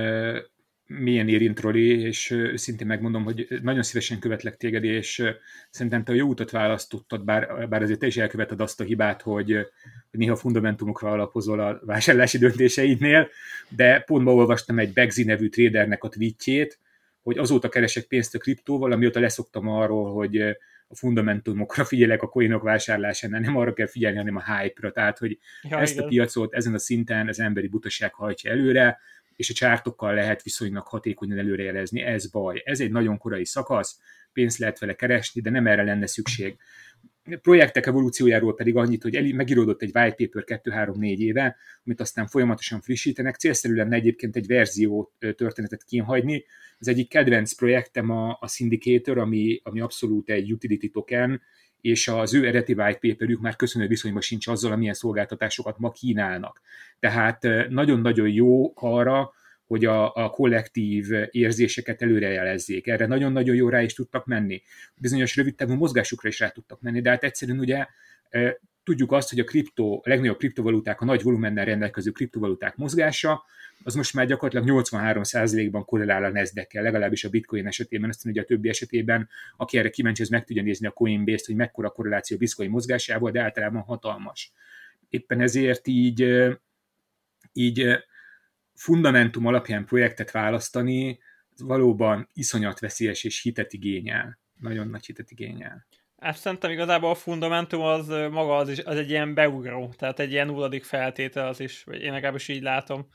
[0.89, 5.23] milyen érint Roli, és őszintén megmondom, hogy nagyon szívesen követlek téged, és
[5.71, 9.23] szerintem te a jó utat választottad, bár, bár azért te is elköveted azt a hibát,
[9.23, 9.53] hogy,
[10.11, 13.29] hogy néha fundamentumokra alapozol a vásárlási döntéseidnél,
[13.69, 16.79] de pont ma olvastam egy Begzi nevű tradernek a tweetjét,
[17.23, 20.41] hogy azóta keresek pénzt a kriptóval, amióta leszoktam arról, hogy
[20.89, 25.39] a fundamentumokra figyelek a coinok vásárlásánál, nem arra kell figyelni, hanem a hype-ra, tehát hogy
[25.63, 26.05] ja, ezt igen.
[26.05, 28.99] a piacot ezen a szinten az emberi butaság hajtja előre,
[29.39, 32.01] és a csártokkal lehet viszonylag hatékonyan előrejelezni.
[32.01, 32.63] Ez baj.
[32.65, 34.01] Ez egy nagyon korai szakasz,
[34.33, 36.57] pénzt lehet vele keresni, de nem erre lenne szükség.
[37.43, 43.37] Projektek evolúciójáról pedig annyit, hogy megíródott egy white paper 2-3-4 éve, amit aztán folyamatosan frissítenek.
[43.37, 46.45] Célszerű lenne egyébként egy verzió történetet kihagyni.
[46.79, 51.43] Az egyik kedvenc projektem a, a Syndicator, ami, ami abszolút egy utility token,
[51.81, 56.61] és az ő eredeti white paperük már köszönő viszonyban sincs azzal, amilyen szolgáltatásokat ma kínálnak.
[57.01, 59.33] Tehát nagyon-nagyon jó arra,
[59.69, 62.87] hogy a, a kollektív érzéseket előrejelezzék.
[62.87, 64.63] Erre nagyon-nagyon jó rá is tudtak menni.
[65.01, 67.87] Bizonyos rövidtávú mozgásukra is rá tudtak menni, de hát egyszerűen ugye
[68.85, 73.45] tudjuk azt, hogy a kripto, a legnagyobb kriptovaluták, a nagy volumennel rendelkező kriptovaluták mozgása,
[73.85, 78.45] az most már gyakorlatilag 83%-ban korrelál a nasdaq legalábbis a bitcoin esetében, aztán ugye a
[78.45, 82.39] többi esetében, aki erre kíváncsi, az meg tudja nézni a Coinbase-t, hogy mekkora korreláció a
[82.39, 84.53] bitcoin mozgásával, de általában hatalmas.
[85.09, 86.49] Éppen ezért így,
[87.53, 87.99] így
[88.79, 91.19] fundamentum alapján projektet választani,
[91.57, 94.39] valóban iszonyat veszélyes és hitet igényel.
[94.61, 95.87] Nagyon nagy hitet igényel.
[96.17, 100.31] Ezt szerintem igazából a fundamentum az maga az, is, az egy ilyen beugró, tehát egy
[100.31, 103.09] ilyen nulladik feltétel az is, vagy én legalábbis így látom,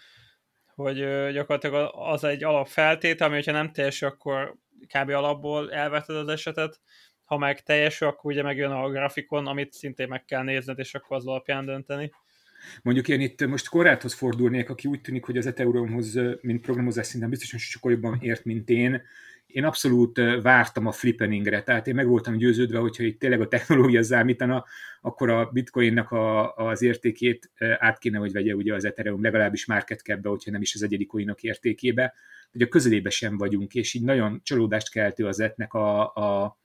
[0.75, 0.97] hogy
[1.31, 4.55] gyakorlatilag az egy alapfeltétel, ami hogyha nem teljes, akkor
[4.87, 5.09] kb.
[5.09, 6.79] alapból elveted az esetet,
[7.23, 11.17] ha meg teljes, akkor ugye megjön a grafikon, amit szintén meg kell nézned, és akkor
[11.17, 12.11] az alapján dönteni.
[12.81, 17.29] Mondjuk én itt most Koráthoz fordulnék, aki úgy tűnik, hogy az Ethereumhoz, mint programozás szinten
[17.29, 19.01] biztosan sokkal jobban ért, mint én.
[19.45, 24.03] Én abszolút vártam a flippeningre, tehát én meg voltam győződve, hogyha itt tényleg a technológia
[24.03, 24.65] számítana,
[25.01, 29.99] akkor a bitcoinnak a, az értékét át kéne, hogy vegye ugye az Ethereum legalábbis market
[29.99, 32.13] cap hogyha nem is az egyedi coinok értékébe,
[32.51, 36.57] hogy a közelébe sem vagyunk, és így nagyon csalódást keltő az etnek a, a,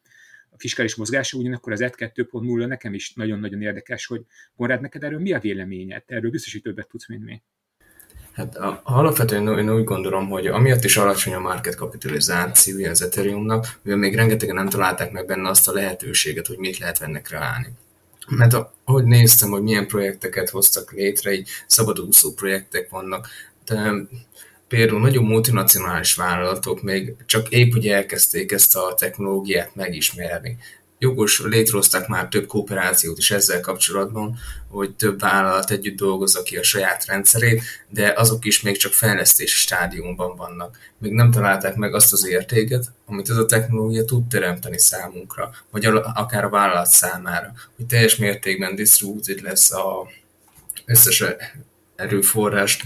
[0.59, 4.23] fiskális mozgása, ugyanakkor az ET 2.0 nekem is nagyon-nagyon érdekes, hogy
[4.57, 6.03] Konrád, neked erről mi a véleményed?
[6.07, 7.43] Erről biztos, hogy többet tudsz, mint mi.
[8.33, 13.99] Hát alapvetően én úgy gondolom, hogy amiatt is alacsony a market kapitalizációja az Ethereumnak, mivel
[13.99, 17.69] még rengetegen nem találták meg benne azt a lehetőséget, hogy mit lehet benne kreálni.
[18.29, 23.29] Mert ahogy néztem, hogy milyen projekteket hoztak létre, így szabadúszó projektek vannak,
[23.65, 23.93] de
[24.69, 30.57] például nagyon multinacionális vállalatok még csak épp, hogy elkezdték ezt a technológiát megismerni.
[31.01, 36.63] Jogos, létrehozták már több kooperációt is ezzel kapcsolatban, hogy több vállalat együtt dolgozza ki a
[36.63, 40.79] saját rendszerét, de azok is még csak fejlesztési stádiumban vannak.
[40.99, 45.85] Még nem találták meg azt az értéket, amit ez a technológia tud teremteni számunkra, vagy
[46.15, 50.09] akár a vállalat számára, hogy teljes mértékben distributed lesz a
[50.85, 51.25] összes
[51.99, 52.85] erőforrás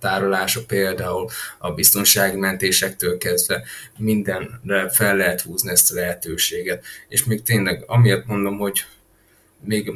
[0.00, 3.62] tárolása például a biztonsági mentésektől kezdve
[3.96, 6.84] mindenre fel lehet húzni ezt a lehetőséget.
[7.08, 8.84] És még tényleg amiatt mondom, hogy
[9.60, 9.92] még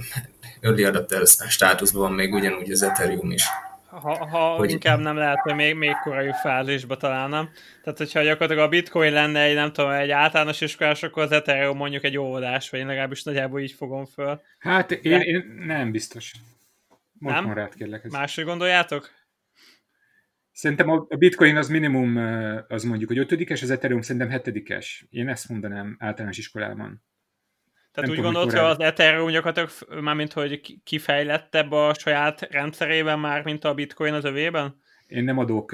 [0.60, 3.44] early adapter státuszban van még ugyanúgy az Ethereum is.
[3.86, 4.70] Ha, ha hogy...
[4.70, 7.50] inkább nem lehet, hogy még, még korai fázisba találnám.
[7.84, 11.76] Tehát, hogyha gyakorlatilag a bitcoin lenne egy, nem tudom, egy általános iskolás, akkor az Ethereum
[11.76, 14.40] mondjuk egy óvodás, vagy én legalábbis nagyjából így fogom föl.
[14.58, 15.24] Hát én, De...
[15.24, 16.32] én nem biztos.
[17.22, 17.44] Most nem?
[17.44, 18.11] Marát, kérlek.
[18.11, 19.11] Máshogy gondoljátok?
[20.52, 22.16] Szerintem a bitcoin az minimum,
[22.68, 25.06] az mondjuk, hogy ötödikes, az Ethereum szerintem hetedikes.
[25.11, 27.04] Én ezt mondanám általános iskolában.
[27.92, 33.44] Tehát nem úgy gondolod, hogy az Ethereum gyakorlatilag, mármint, hogy kifejlettebb a saját rendszerében már,
[33.44, 34.81] mint a bitcoin az övében?
[35.12, 35.72] Én nem adok,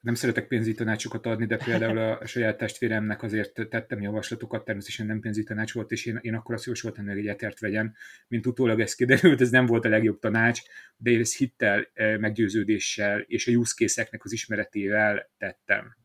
[0.00, 5.20] nem szeretek pénzügyi tanácsokat adni, de például a saját testvéremnek azért tettem javaslatokat, természetesen nem
[5.20, 7.94] pénzügyi tanács volt, és én, én akkor azt jósoltam, hogy egy etert vegyen,
[8.28, 10.60] mint utólag ez kiderült, ez nem volt a legjobb tanács,
[10.96, 15.96] de én ezt hittel, meggyőződéssel és a use case-eknek az ismeretével tettem.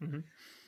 [0.00, 0.20] Uh-huh.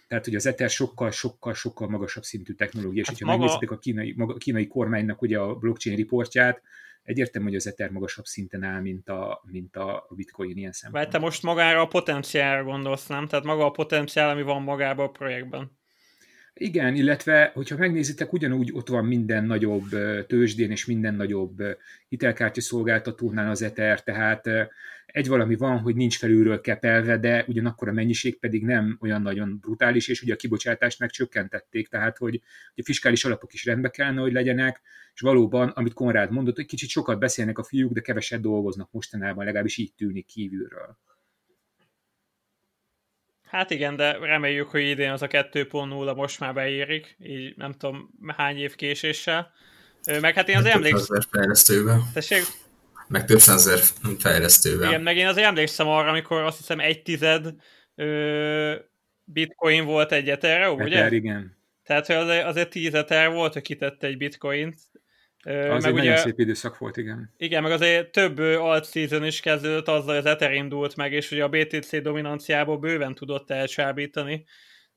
[0.09, 3.45] Tehát, hogy az Ether sokkal, sokkal, sokkal magasabb szintű technológia, és hát hogyha maga...
[3.45, 6.63] megnézitek a kínai, maga, a kínai kormánynak ugye a blockchain riportját,
[7.09, 11.03] egyértelmű, hogy az Ether magasabb szinten áll, mint a, mint a Bitcoin ilyen szempontból.
[11.03, 13.27] Vagy te most magára a potenciálra gondolsz, nem?
[13.27, 15.77] Tehát maga a potenciál, ami van magában a projektben.
[16.55, 19.89] Igen, illetve, hogyha megnézitek, ugyanúgy ott van minden nagyobb
[20.27, 21.57] tőzsdén és minden nagyobb
[22.09, 24.49] hitelkártya szolgáltatónál az Ether, tehát
[25.13, 29.59] egy valami van, hogy nincs felülről kepelve, de ugyanakkor a mennyiség pedig nem olyan nagyon
[29.61, 32.41] brutális, és ugye a kibocsátást megcsökkentették, tehát hogy
[32.77, 34.81] a fiskális alapok is rendbe kellene, hogy legyenek,
[35.15, 39.45] és valóban, amit Konrád mondott, hogy kicsit sokat beszélnek a fiúk, de keveset dolgoznak mostanában,
[39.45, 40.99] legalábbis így tűnik kívülről.
[43.43, 48.11] Hát igen, de reméljük, hogy idén az a 2.0 most már beérik, így nem tudom
[48.27, 49.53] hány év késéssel.
[50.21, 51.19] Meg hát én az emlékszem...
[52.13, 52.43] Tessék?
[53.09, 53.79] Meg több százezer
[54.19, 54.89] fejlesztővel.
[54.89, 57.55] Igen, meg én azért emlékszem arra, amikor azt hiszem egy tized
[57.95, 58.75] ö,
[59.25, 60.97] bitcoin volt egy Ethereum, ugye?
[60.97, 61.57] Ether, igen.
[61.89, 64.75] Tehát, hogy azért, azért 10 Ether volt, hogy kitette egy bitcoint.
[65.45, 67.35] Az meg egy ugye, nagyon szép időszak volt, igen.
[67.37, 71.31] Igen, meg azért több alt season is kezdődött azzal, hogy az Ether indult meg, és
[71.31, 74.45] ugye a BTC dominanciából bőven tudott elcsábítani.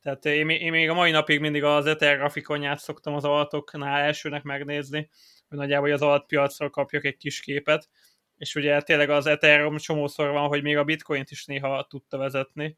[0.01, 4.43] Tehát én, én még a mai napig mindig az Ether grafikonját szoktam az altoknál elsőnek
[4.43, 5.09] megnézni,
[5.51, 7.89] hogy nagyjából az altpiacról kapjak egy kis képet,
[8.37, 12.77] és ugye tényleg az Ethereum csomószor van, hogy még a Bitcoint is néha tudta vezetni.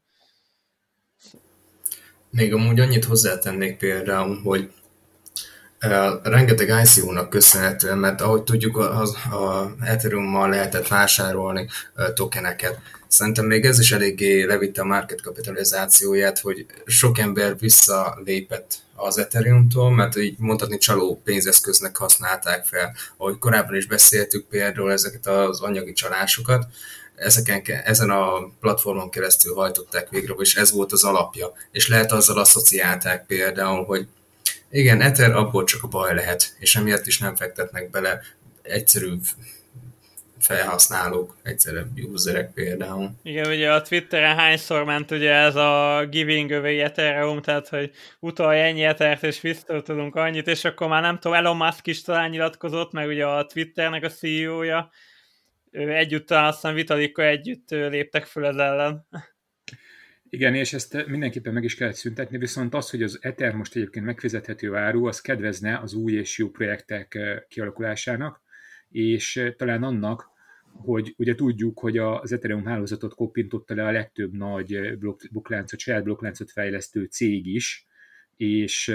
[2.30, 4.72] Még amúgy annyit hozzátennék például, hogy
[6.22, 11.68] rengeteg ICO-nak köszönhetően, mert ahogy tudjuk, az, a Ethereum-mal lehetett vásárolni
[12.14, 12.78] tokeneket.
[13.14, 19.90] Szerintem még ez is eléggé levitte a market kapitalizációját, hogy sok ember visszalépett az Ethereum-tól,
[19.90, 22.94] mert így mondhatni csaló pénzeszköznek használták fel.
[23.16, 26.66] Ahogy korábban is beszéltük például ezeket az anyagi csalásokat,
[27.14, 31.52] ezeken, ezen a platformon keresztül hajtották végre, és ez volt az alapja.
[31.72, 34.06] És lehet azzal asszociálták például, hogy
[34.70, 38.20] igen, Ether abból csak a baj lehet, és emiatt is nem fektetnek bele
[38.62, 39.12] egyszerű
[40.44, 43.10] felhasználók, egyszerűbb userek például.
[43.22, 47.90] Igen, ugye a Twitteren hányszor ment ugye ez a giving away Ethereum, tehát hogy
[48.20, 52.30] utalj ennyi Ethert, és visszatudunk annyit, és akkor már nem tudom, Elon Musk is talán
[52.30, 54.90] nyilatkozott, meg ugye a Twitternek a CEO-ja,
[55.70, 59.06] együtt aztán Vitalika együtt léptek föl ez ellen.
[60.28, 64.04] Igen, és ezt mindenképpen meg is kellett szüntetni, viszont az, hogy az Ether most egyébként
[64.04, 67.18] megfizethető áru, az kedvezne az új és jó projektek
[67.48, 68.42] kialakulásának,
[68.90, 70.30] és talán annak,
[70.74, 74.98] hogy ugye tudjuk, hogy az Ethereum hálózatot koppintotta le a legtöbb nagy
[75.32, 77.86] blokkláncot, saját blokkláncot fejlesztő cég is,
[78.36, 78.94] és,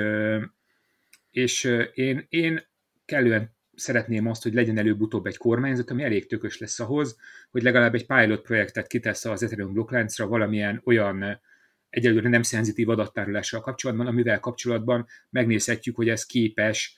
[1.32, 1.64] és
[1.94, 2.62] én, én
[3.06, 7.18] kellően szeretném azt, hogy legyen előbb-utóbb egy kormányzat, ami elég tökös lesz ahhoz,
[7.52, 11.42] hogy legalább egy pilot projektet kitesz az Ethereum blokkláncra valamilyen olyan
[11.90, 16.96] egyelőre nem szenzitív adattárolással kapcsolatban, amivel kapcsolatban megnézhetjük, hogy ez képes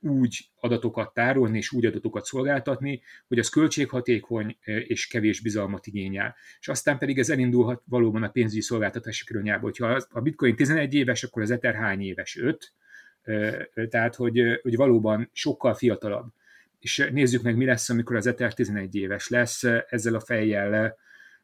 [0.00, 6.36] úgy adatokat tárolni és úgy adatokat szolgáltatni, hogy az költséghatékony és kevés bizalmat igényel.
[6.60, 9.62] És aztán pedig ez elindulhat valóban a pénzügyi szolgáltatási környába.
[9.62, 12.36] Hogyha a bitcoin 11 éves, akkor az Ether hány éves?
[12.36, 12.72] 5?
[13.88, 16.26] Tehát, hogy, hogy valóban sokkal fiatalabb.
[16.78, 20.96] És nézzük meg, mi lesz, amikor az Ether 11 éves lesz ezzel a fejjel.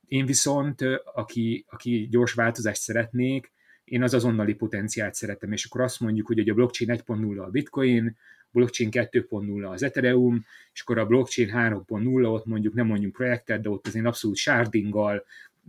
[0.08, 0.82] Én viszont,
[1.14, 3.52] aki, aki gyors változást szeretnék,
[3.84, 8.16] én az azonnali potenciált szeretem, és akkor azt mondjuk, hogy a blockchain 1.0 a bitcoin,
[8.56, 13.68] blockchain 2.0 az Ethereum, és akkor a blockchain 3.0, ott mondjuk nem mondjuk projektet, de
[13.68, 15.24] ott az én abszolút shardinggal,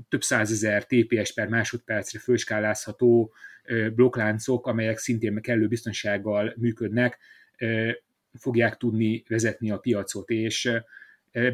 [0.09, 3.33] több százezer TPS per másodpercre főskálázható
[3.95, 7.17] blokkláncok, amelyek szintén kellő biztonsággal működnek,
[8.33, 10.71] fogják tudni vezetni a piacot, és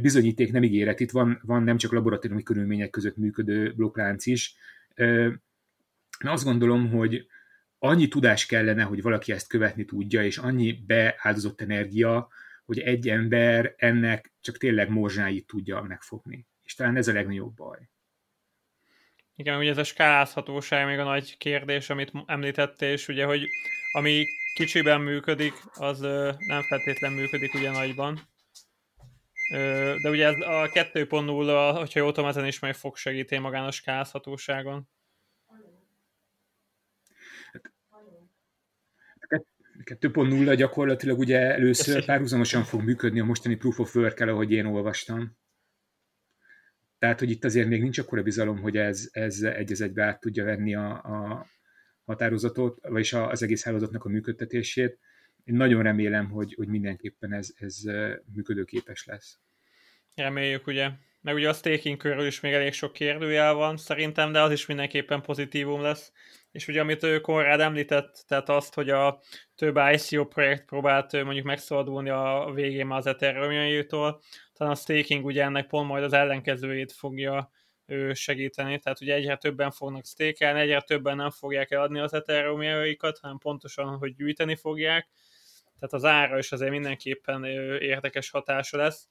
[0.01, 0.99] bizonyíték nem ígéret.
[0.99, 4.55] Itt van, van nem csak laboratóriumi körülmények között működő blokklánc is.
[4.95, 7.27] Én azt gondolom, hogy
[7.83, 12.27] annyi tudás kellene, hogy valaki ezt követni tudja, és annyi beáldozott energia,
[12.65, 16.47] hogy egy ember ennek csak tényleg morzsáit tudja megfogni.
[16.63, 17.89] És talán ez a legnagyobb baj.
[19.35, 23.47] Igen, ugye ez a skálázhatóság még a nagy kérdés, amit említettél, és ugye, hogy
[23.93, 24.25] ami
[24.55, 25.99] kicsiben működik, az
[26.47, 28.19] nem feltétlen működik ugye nagyban.
[30.01, 33.71] De ugye ez a 2.0, hogyha jól tudom, ezen is meg fog segíteni magán a
[33.71, 34.89] skálázhatóságon.
[39.85, 45.37] 2.0 gyakorlatilag ugye először párhuzamosan fog működni a mostani Proof of work ahogy én olvastam.
[46.97, 50.19] Tehát, hogy itt azért még nincs akkora bizalom, hogy ez, ez egy az egybe át
[50.19, 51.45] tudja venni a, a
[52.05, 54.99] határozatot, vagyis az egész hálózatnak a működtetését.
[55.43, 57.77] Én nagyon remélem, hogy, hogy mindenképpen ez, ez
[58.33, 59.39] működőképes lesz.
[60.15, 60.89] Reméljük, ugye.
[61.23, 64.65] Meg ugye a staking körül is még elég sok kérdőjel van szerintem, de az is
[64.65, 66.11] mindenképpen pozitívum lesz.
[66.51, 69.19] És ugye amit ő Konrád említett, tehát azt, hogy a
[69.55, 73.85] több ICO projekt próbált mondjuk megszabadulni a végén az ethereum
[74.53, 77.51] talán a staking ugye ennek pont majd az ellenkezőjét fogja
[77.85, 82.61] ő segíteni, tehát ugye egyre többen fognak stékelni, egyre többen nem fogják eladni az ethereum
[83.21, 85.09] hanem pontosan, hogy gyűjteni fogják,
[85.79, 87.43] tehát az ára is azért mindenképpen
[87.79, 89.09] érdekes hatása lesz.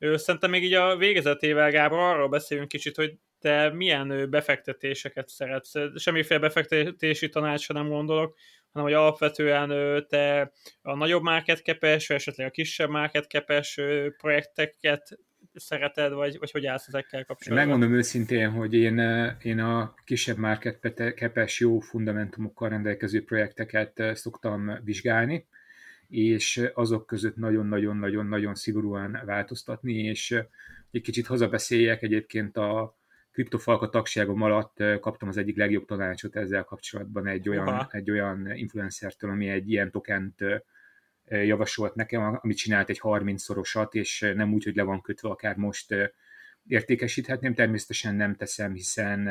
[0.00, 5.72] Szerintem még így a végezetével, Gábor, arról beszélünk kicsit, hogy te milyen befektetéseket szeretsz.
[5.96, 8.36] Semmiféle befektetési tanácsra nem gondolok,
[8.72, 13.80] hanem hogy alapvetően te a nagyobb marketkepes, vagy esetleg a kisebb marketkepes
[14.16, 15.18] projekteket
[15.54, 17.68] szereted, vagy, vagy hogy állsz ezekkel kapcsolatban?
[17.68, 18.98] Megmondom őszintén, hogy én,
[19.42, 25.46] én a kisebb marketkepes jó fundamentumokkal rendelkező projekteket szoktam vizsgálni,
[26.10, 30.42] és azok között nagyon-nagyon-nagyon-nagyon szigorúan változtatni, és
[30.90, 32.98] egy kicsit hazabeszéljek egyébként a,
[33.32, 39.30] kriptofalka tagságom alatt kaptam az egyik legjobb tanácsot ezzel kapcsolatban egy olyan, egy olyan influencertől,
[39.30, 40.44] ami egy ilyen tokent
[41.24, 45.94] javasolt nekem, amit csinált egy 30-szorosat, és nem úgy, hogy le van kötve, akár most
[46.66, 47.54] értékesíthetném.
[47.54, 49.28] Természetesen nem teszem, hiszen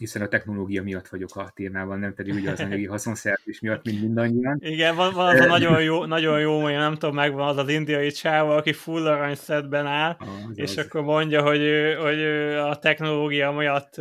[0.00, 4.00] hiszen a technológia miatt vagyok a témával, nem pedig ugye az anyagi haszonszerzés miatt, mint
[4.00, 4.58] mindannyian.
[4.60, 7.68] Igen, van, van az a nagyon jó, nagyon jó, hogy nem tudom, megvan az az
[7.68, 10.84] indiai csáva, aki full arany szedben áll, az és az.
[10.84, 11.62] akkor mondja, hogy,
[12.00, 12.22] hogy
[12.56, 13.94] a technológia miatt...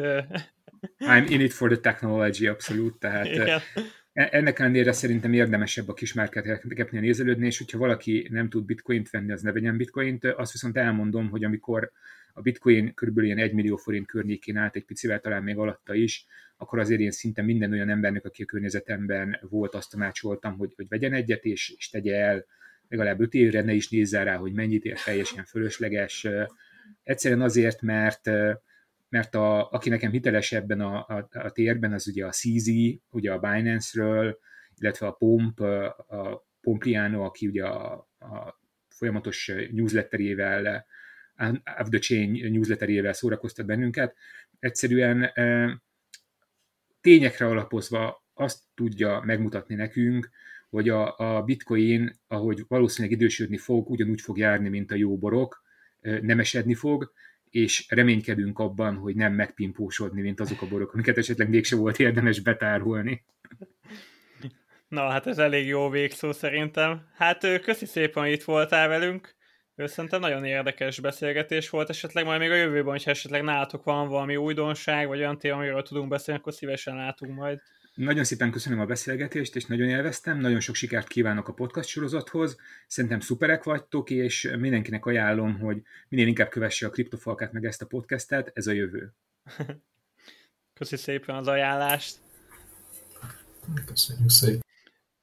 [1.00, 3.60] I'm in it for the technology, abszolút, tehát Igen.
[4.20, 9.32] E, ennek ellenére szerintem érdemesebb a kismárketeknél nézelődni, és hogyha valaki nem tud bitcoint venni,
[9.32, 10.26] az ne vegyen bitcoint.
[10.26, 11.92] Azt viszont elmondom, hogy amikor
[12.34, 13.18] a bitcoin kb.
[13.18, 16.26] ilyen 1 millió forint környékén állt, egy picivel talán még alatta is,
[16.58, 20.88] akkor azért én szinte minden olyan embernek, aki a környezetemben volt, azt tanácsoltam, hogy, hogy
[20.88, 22.46] vegyen egyet, és, és tegye el
[22.88, 26.28] legalább 5 évre, ne is nézze rá, hogy mennyit ér, teljesen fölösleges.
[27.04, 28.30] Egyszerűen azért, mert
[29.10, 32.70] mert a, aki nekem hiteles ebben a, a, a térben, az ugye a CZ,
[33.10, 34.40] ugye a Binance-ről,
[34.76, 40.86] illetve a Pomp, a Pompliano, aki ugye a, a folyamatos newsletterével
[41.80, 44.16] of the Chain newsletterével szórakoztat bennünket,
[44.60, 45.32] egyszerűen
[47.02, 50.30] tényekre alapozva azt tudja megmutatni nekünk,
[50.70, 55.64] hogy a, a bitcoin, ahogy valószínűleg idősödni fog, ugyanúgy fog járni, mint a jó borok,
[56.02, 57.12] nem esedni fog,
[57.50, 62.40] és reménykedünk abban, hogy nem megpimpósodni, mint azok a borok, amiket esetleg mégse volt érdemes
[62.40, 63.24] betárolni.
[64.88, 67.08] Na, hát ez elég jó végszó szerintem.
[67.16, 69.36] Hát köszi szépen, hogy itt voltál velünk.
[69.76, 74.36] Szerintem nagyon érdekes beszélgetés volt, esetleg majd még a jövőben, hogyha esetleg nálatok van valami
[74.36, 77.62] újdonság, vagy olyan téma, amiről tudunk beszélni, akkor szívesen látunk majd.
[78.00, 80.40] Nagyon szépen köszönöm a beszélgetést, és nagyon élveztem.
[80.40, 82.58] Nagyon sok sikert kívánok a podcast sorozathoz.
[82.88, 87.86] Szerintem szuperek vagytok, és mindenkinek ajánlom, hogy minél inkább kövesse a kriptofalkát meg ezt a
[87.86, 89.14] podcastet, ez a jövő.
[90.78, 92.16] Köszi szépen az ajánlást.
[93.86, 94.64] Köszönjük szépen.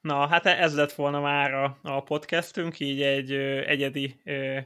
[0.01, 4.59] Na, hát ez lett volna már a, a podcastünk, így egy ö, egyedi ö,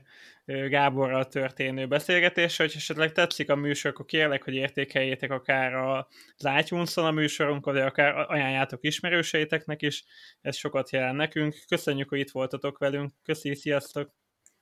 [0.70, 6.98] Gáborral történő beszélgetés, hogy esetleg tetszik a műsor, akkor kérlek, hogy értékeljétek akár az itunes
[6.98, 10.04] a műsorunkat, de akár ajánljátok ismerőseiteknek is,
[10.42, 11.56] ez sokat jelent nekünk.
[11.68, 13.14] Köszönjük, hogy itt voltatok velünk.
[13.24, 14.14] Köszi, sziasztok!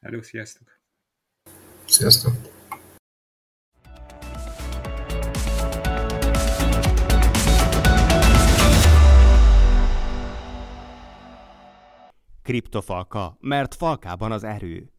[0.01, 0.79] Hello, sziasztok!
[1.85, 2.33] Sziasztok!
[12.43, 14.89] Kriptofalka, mert falkában az erő.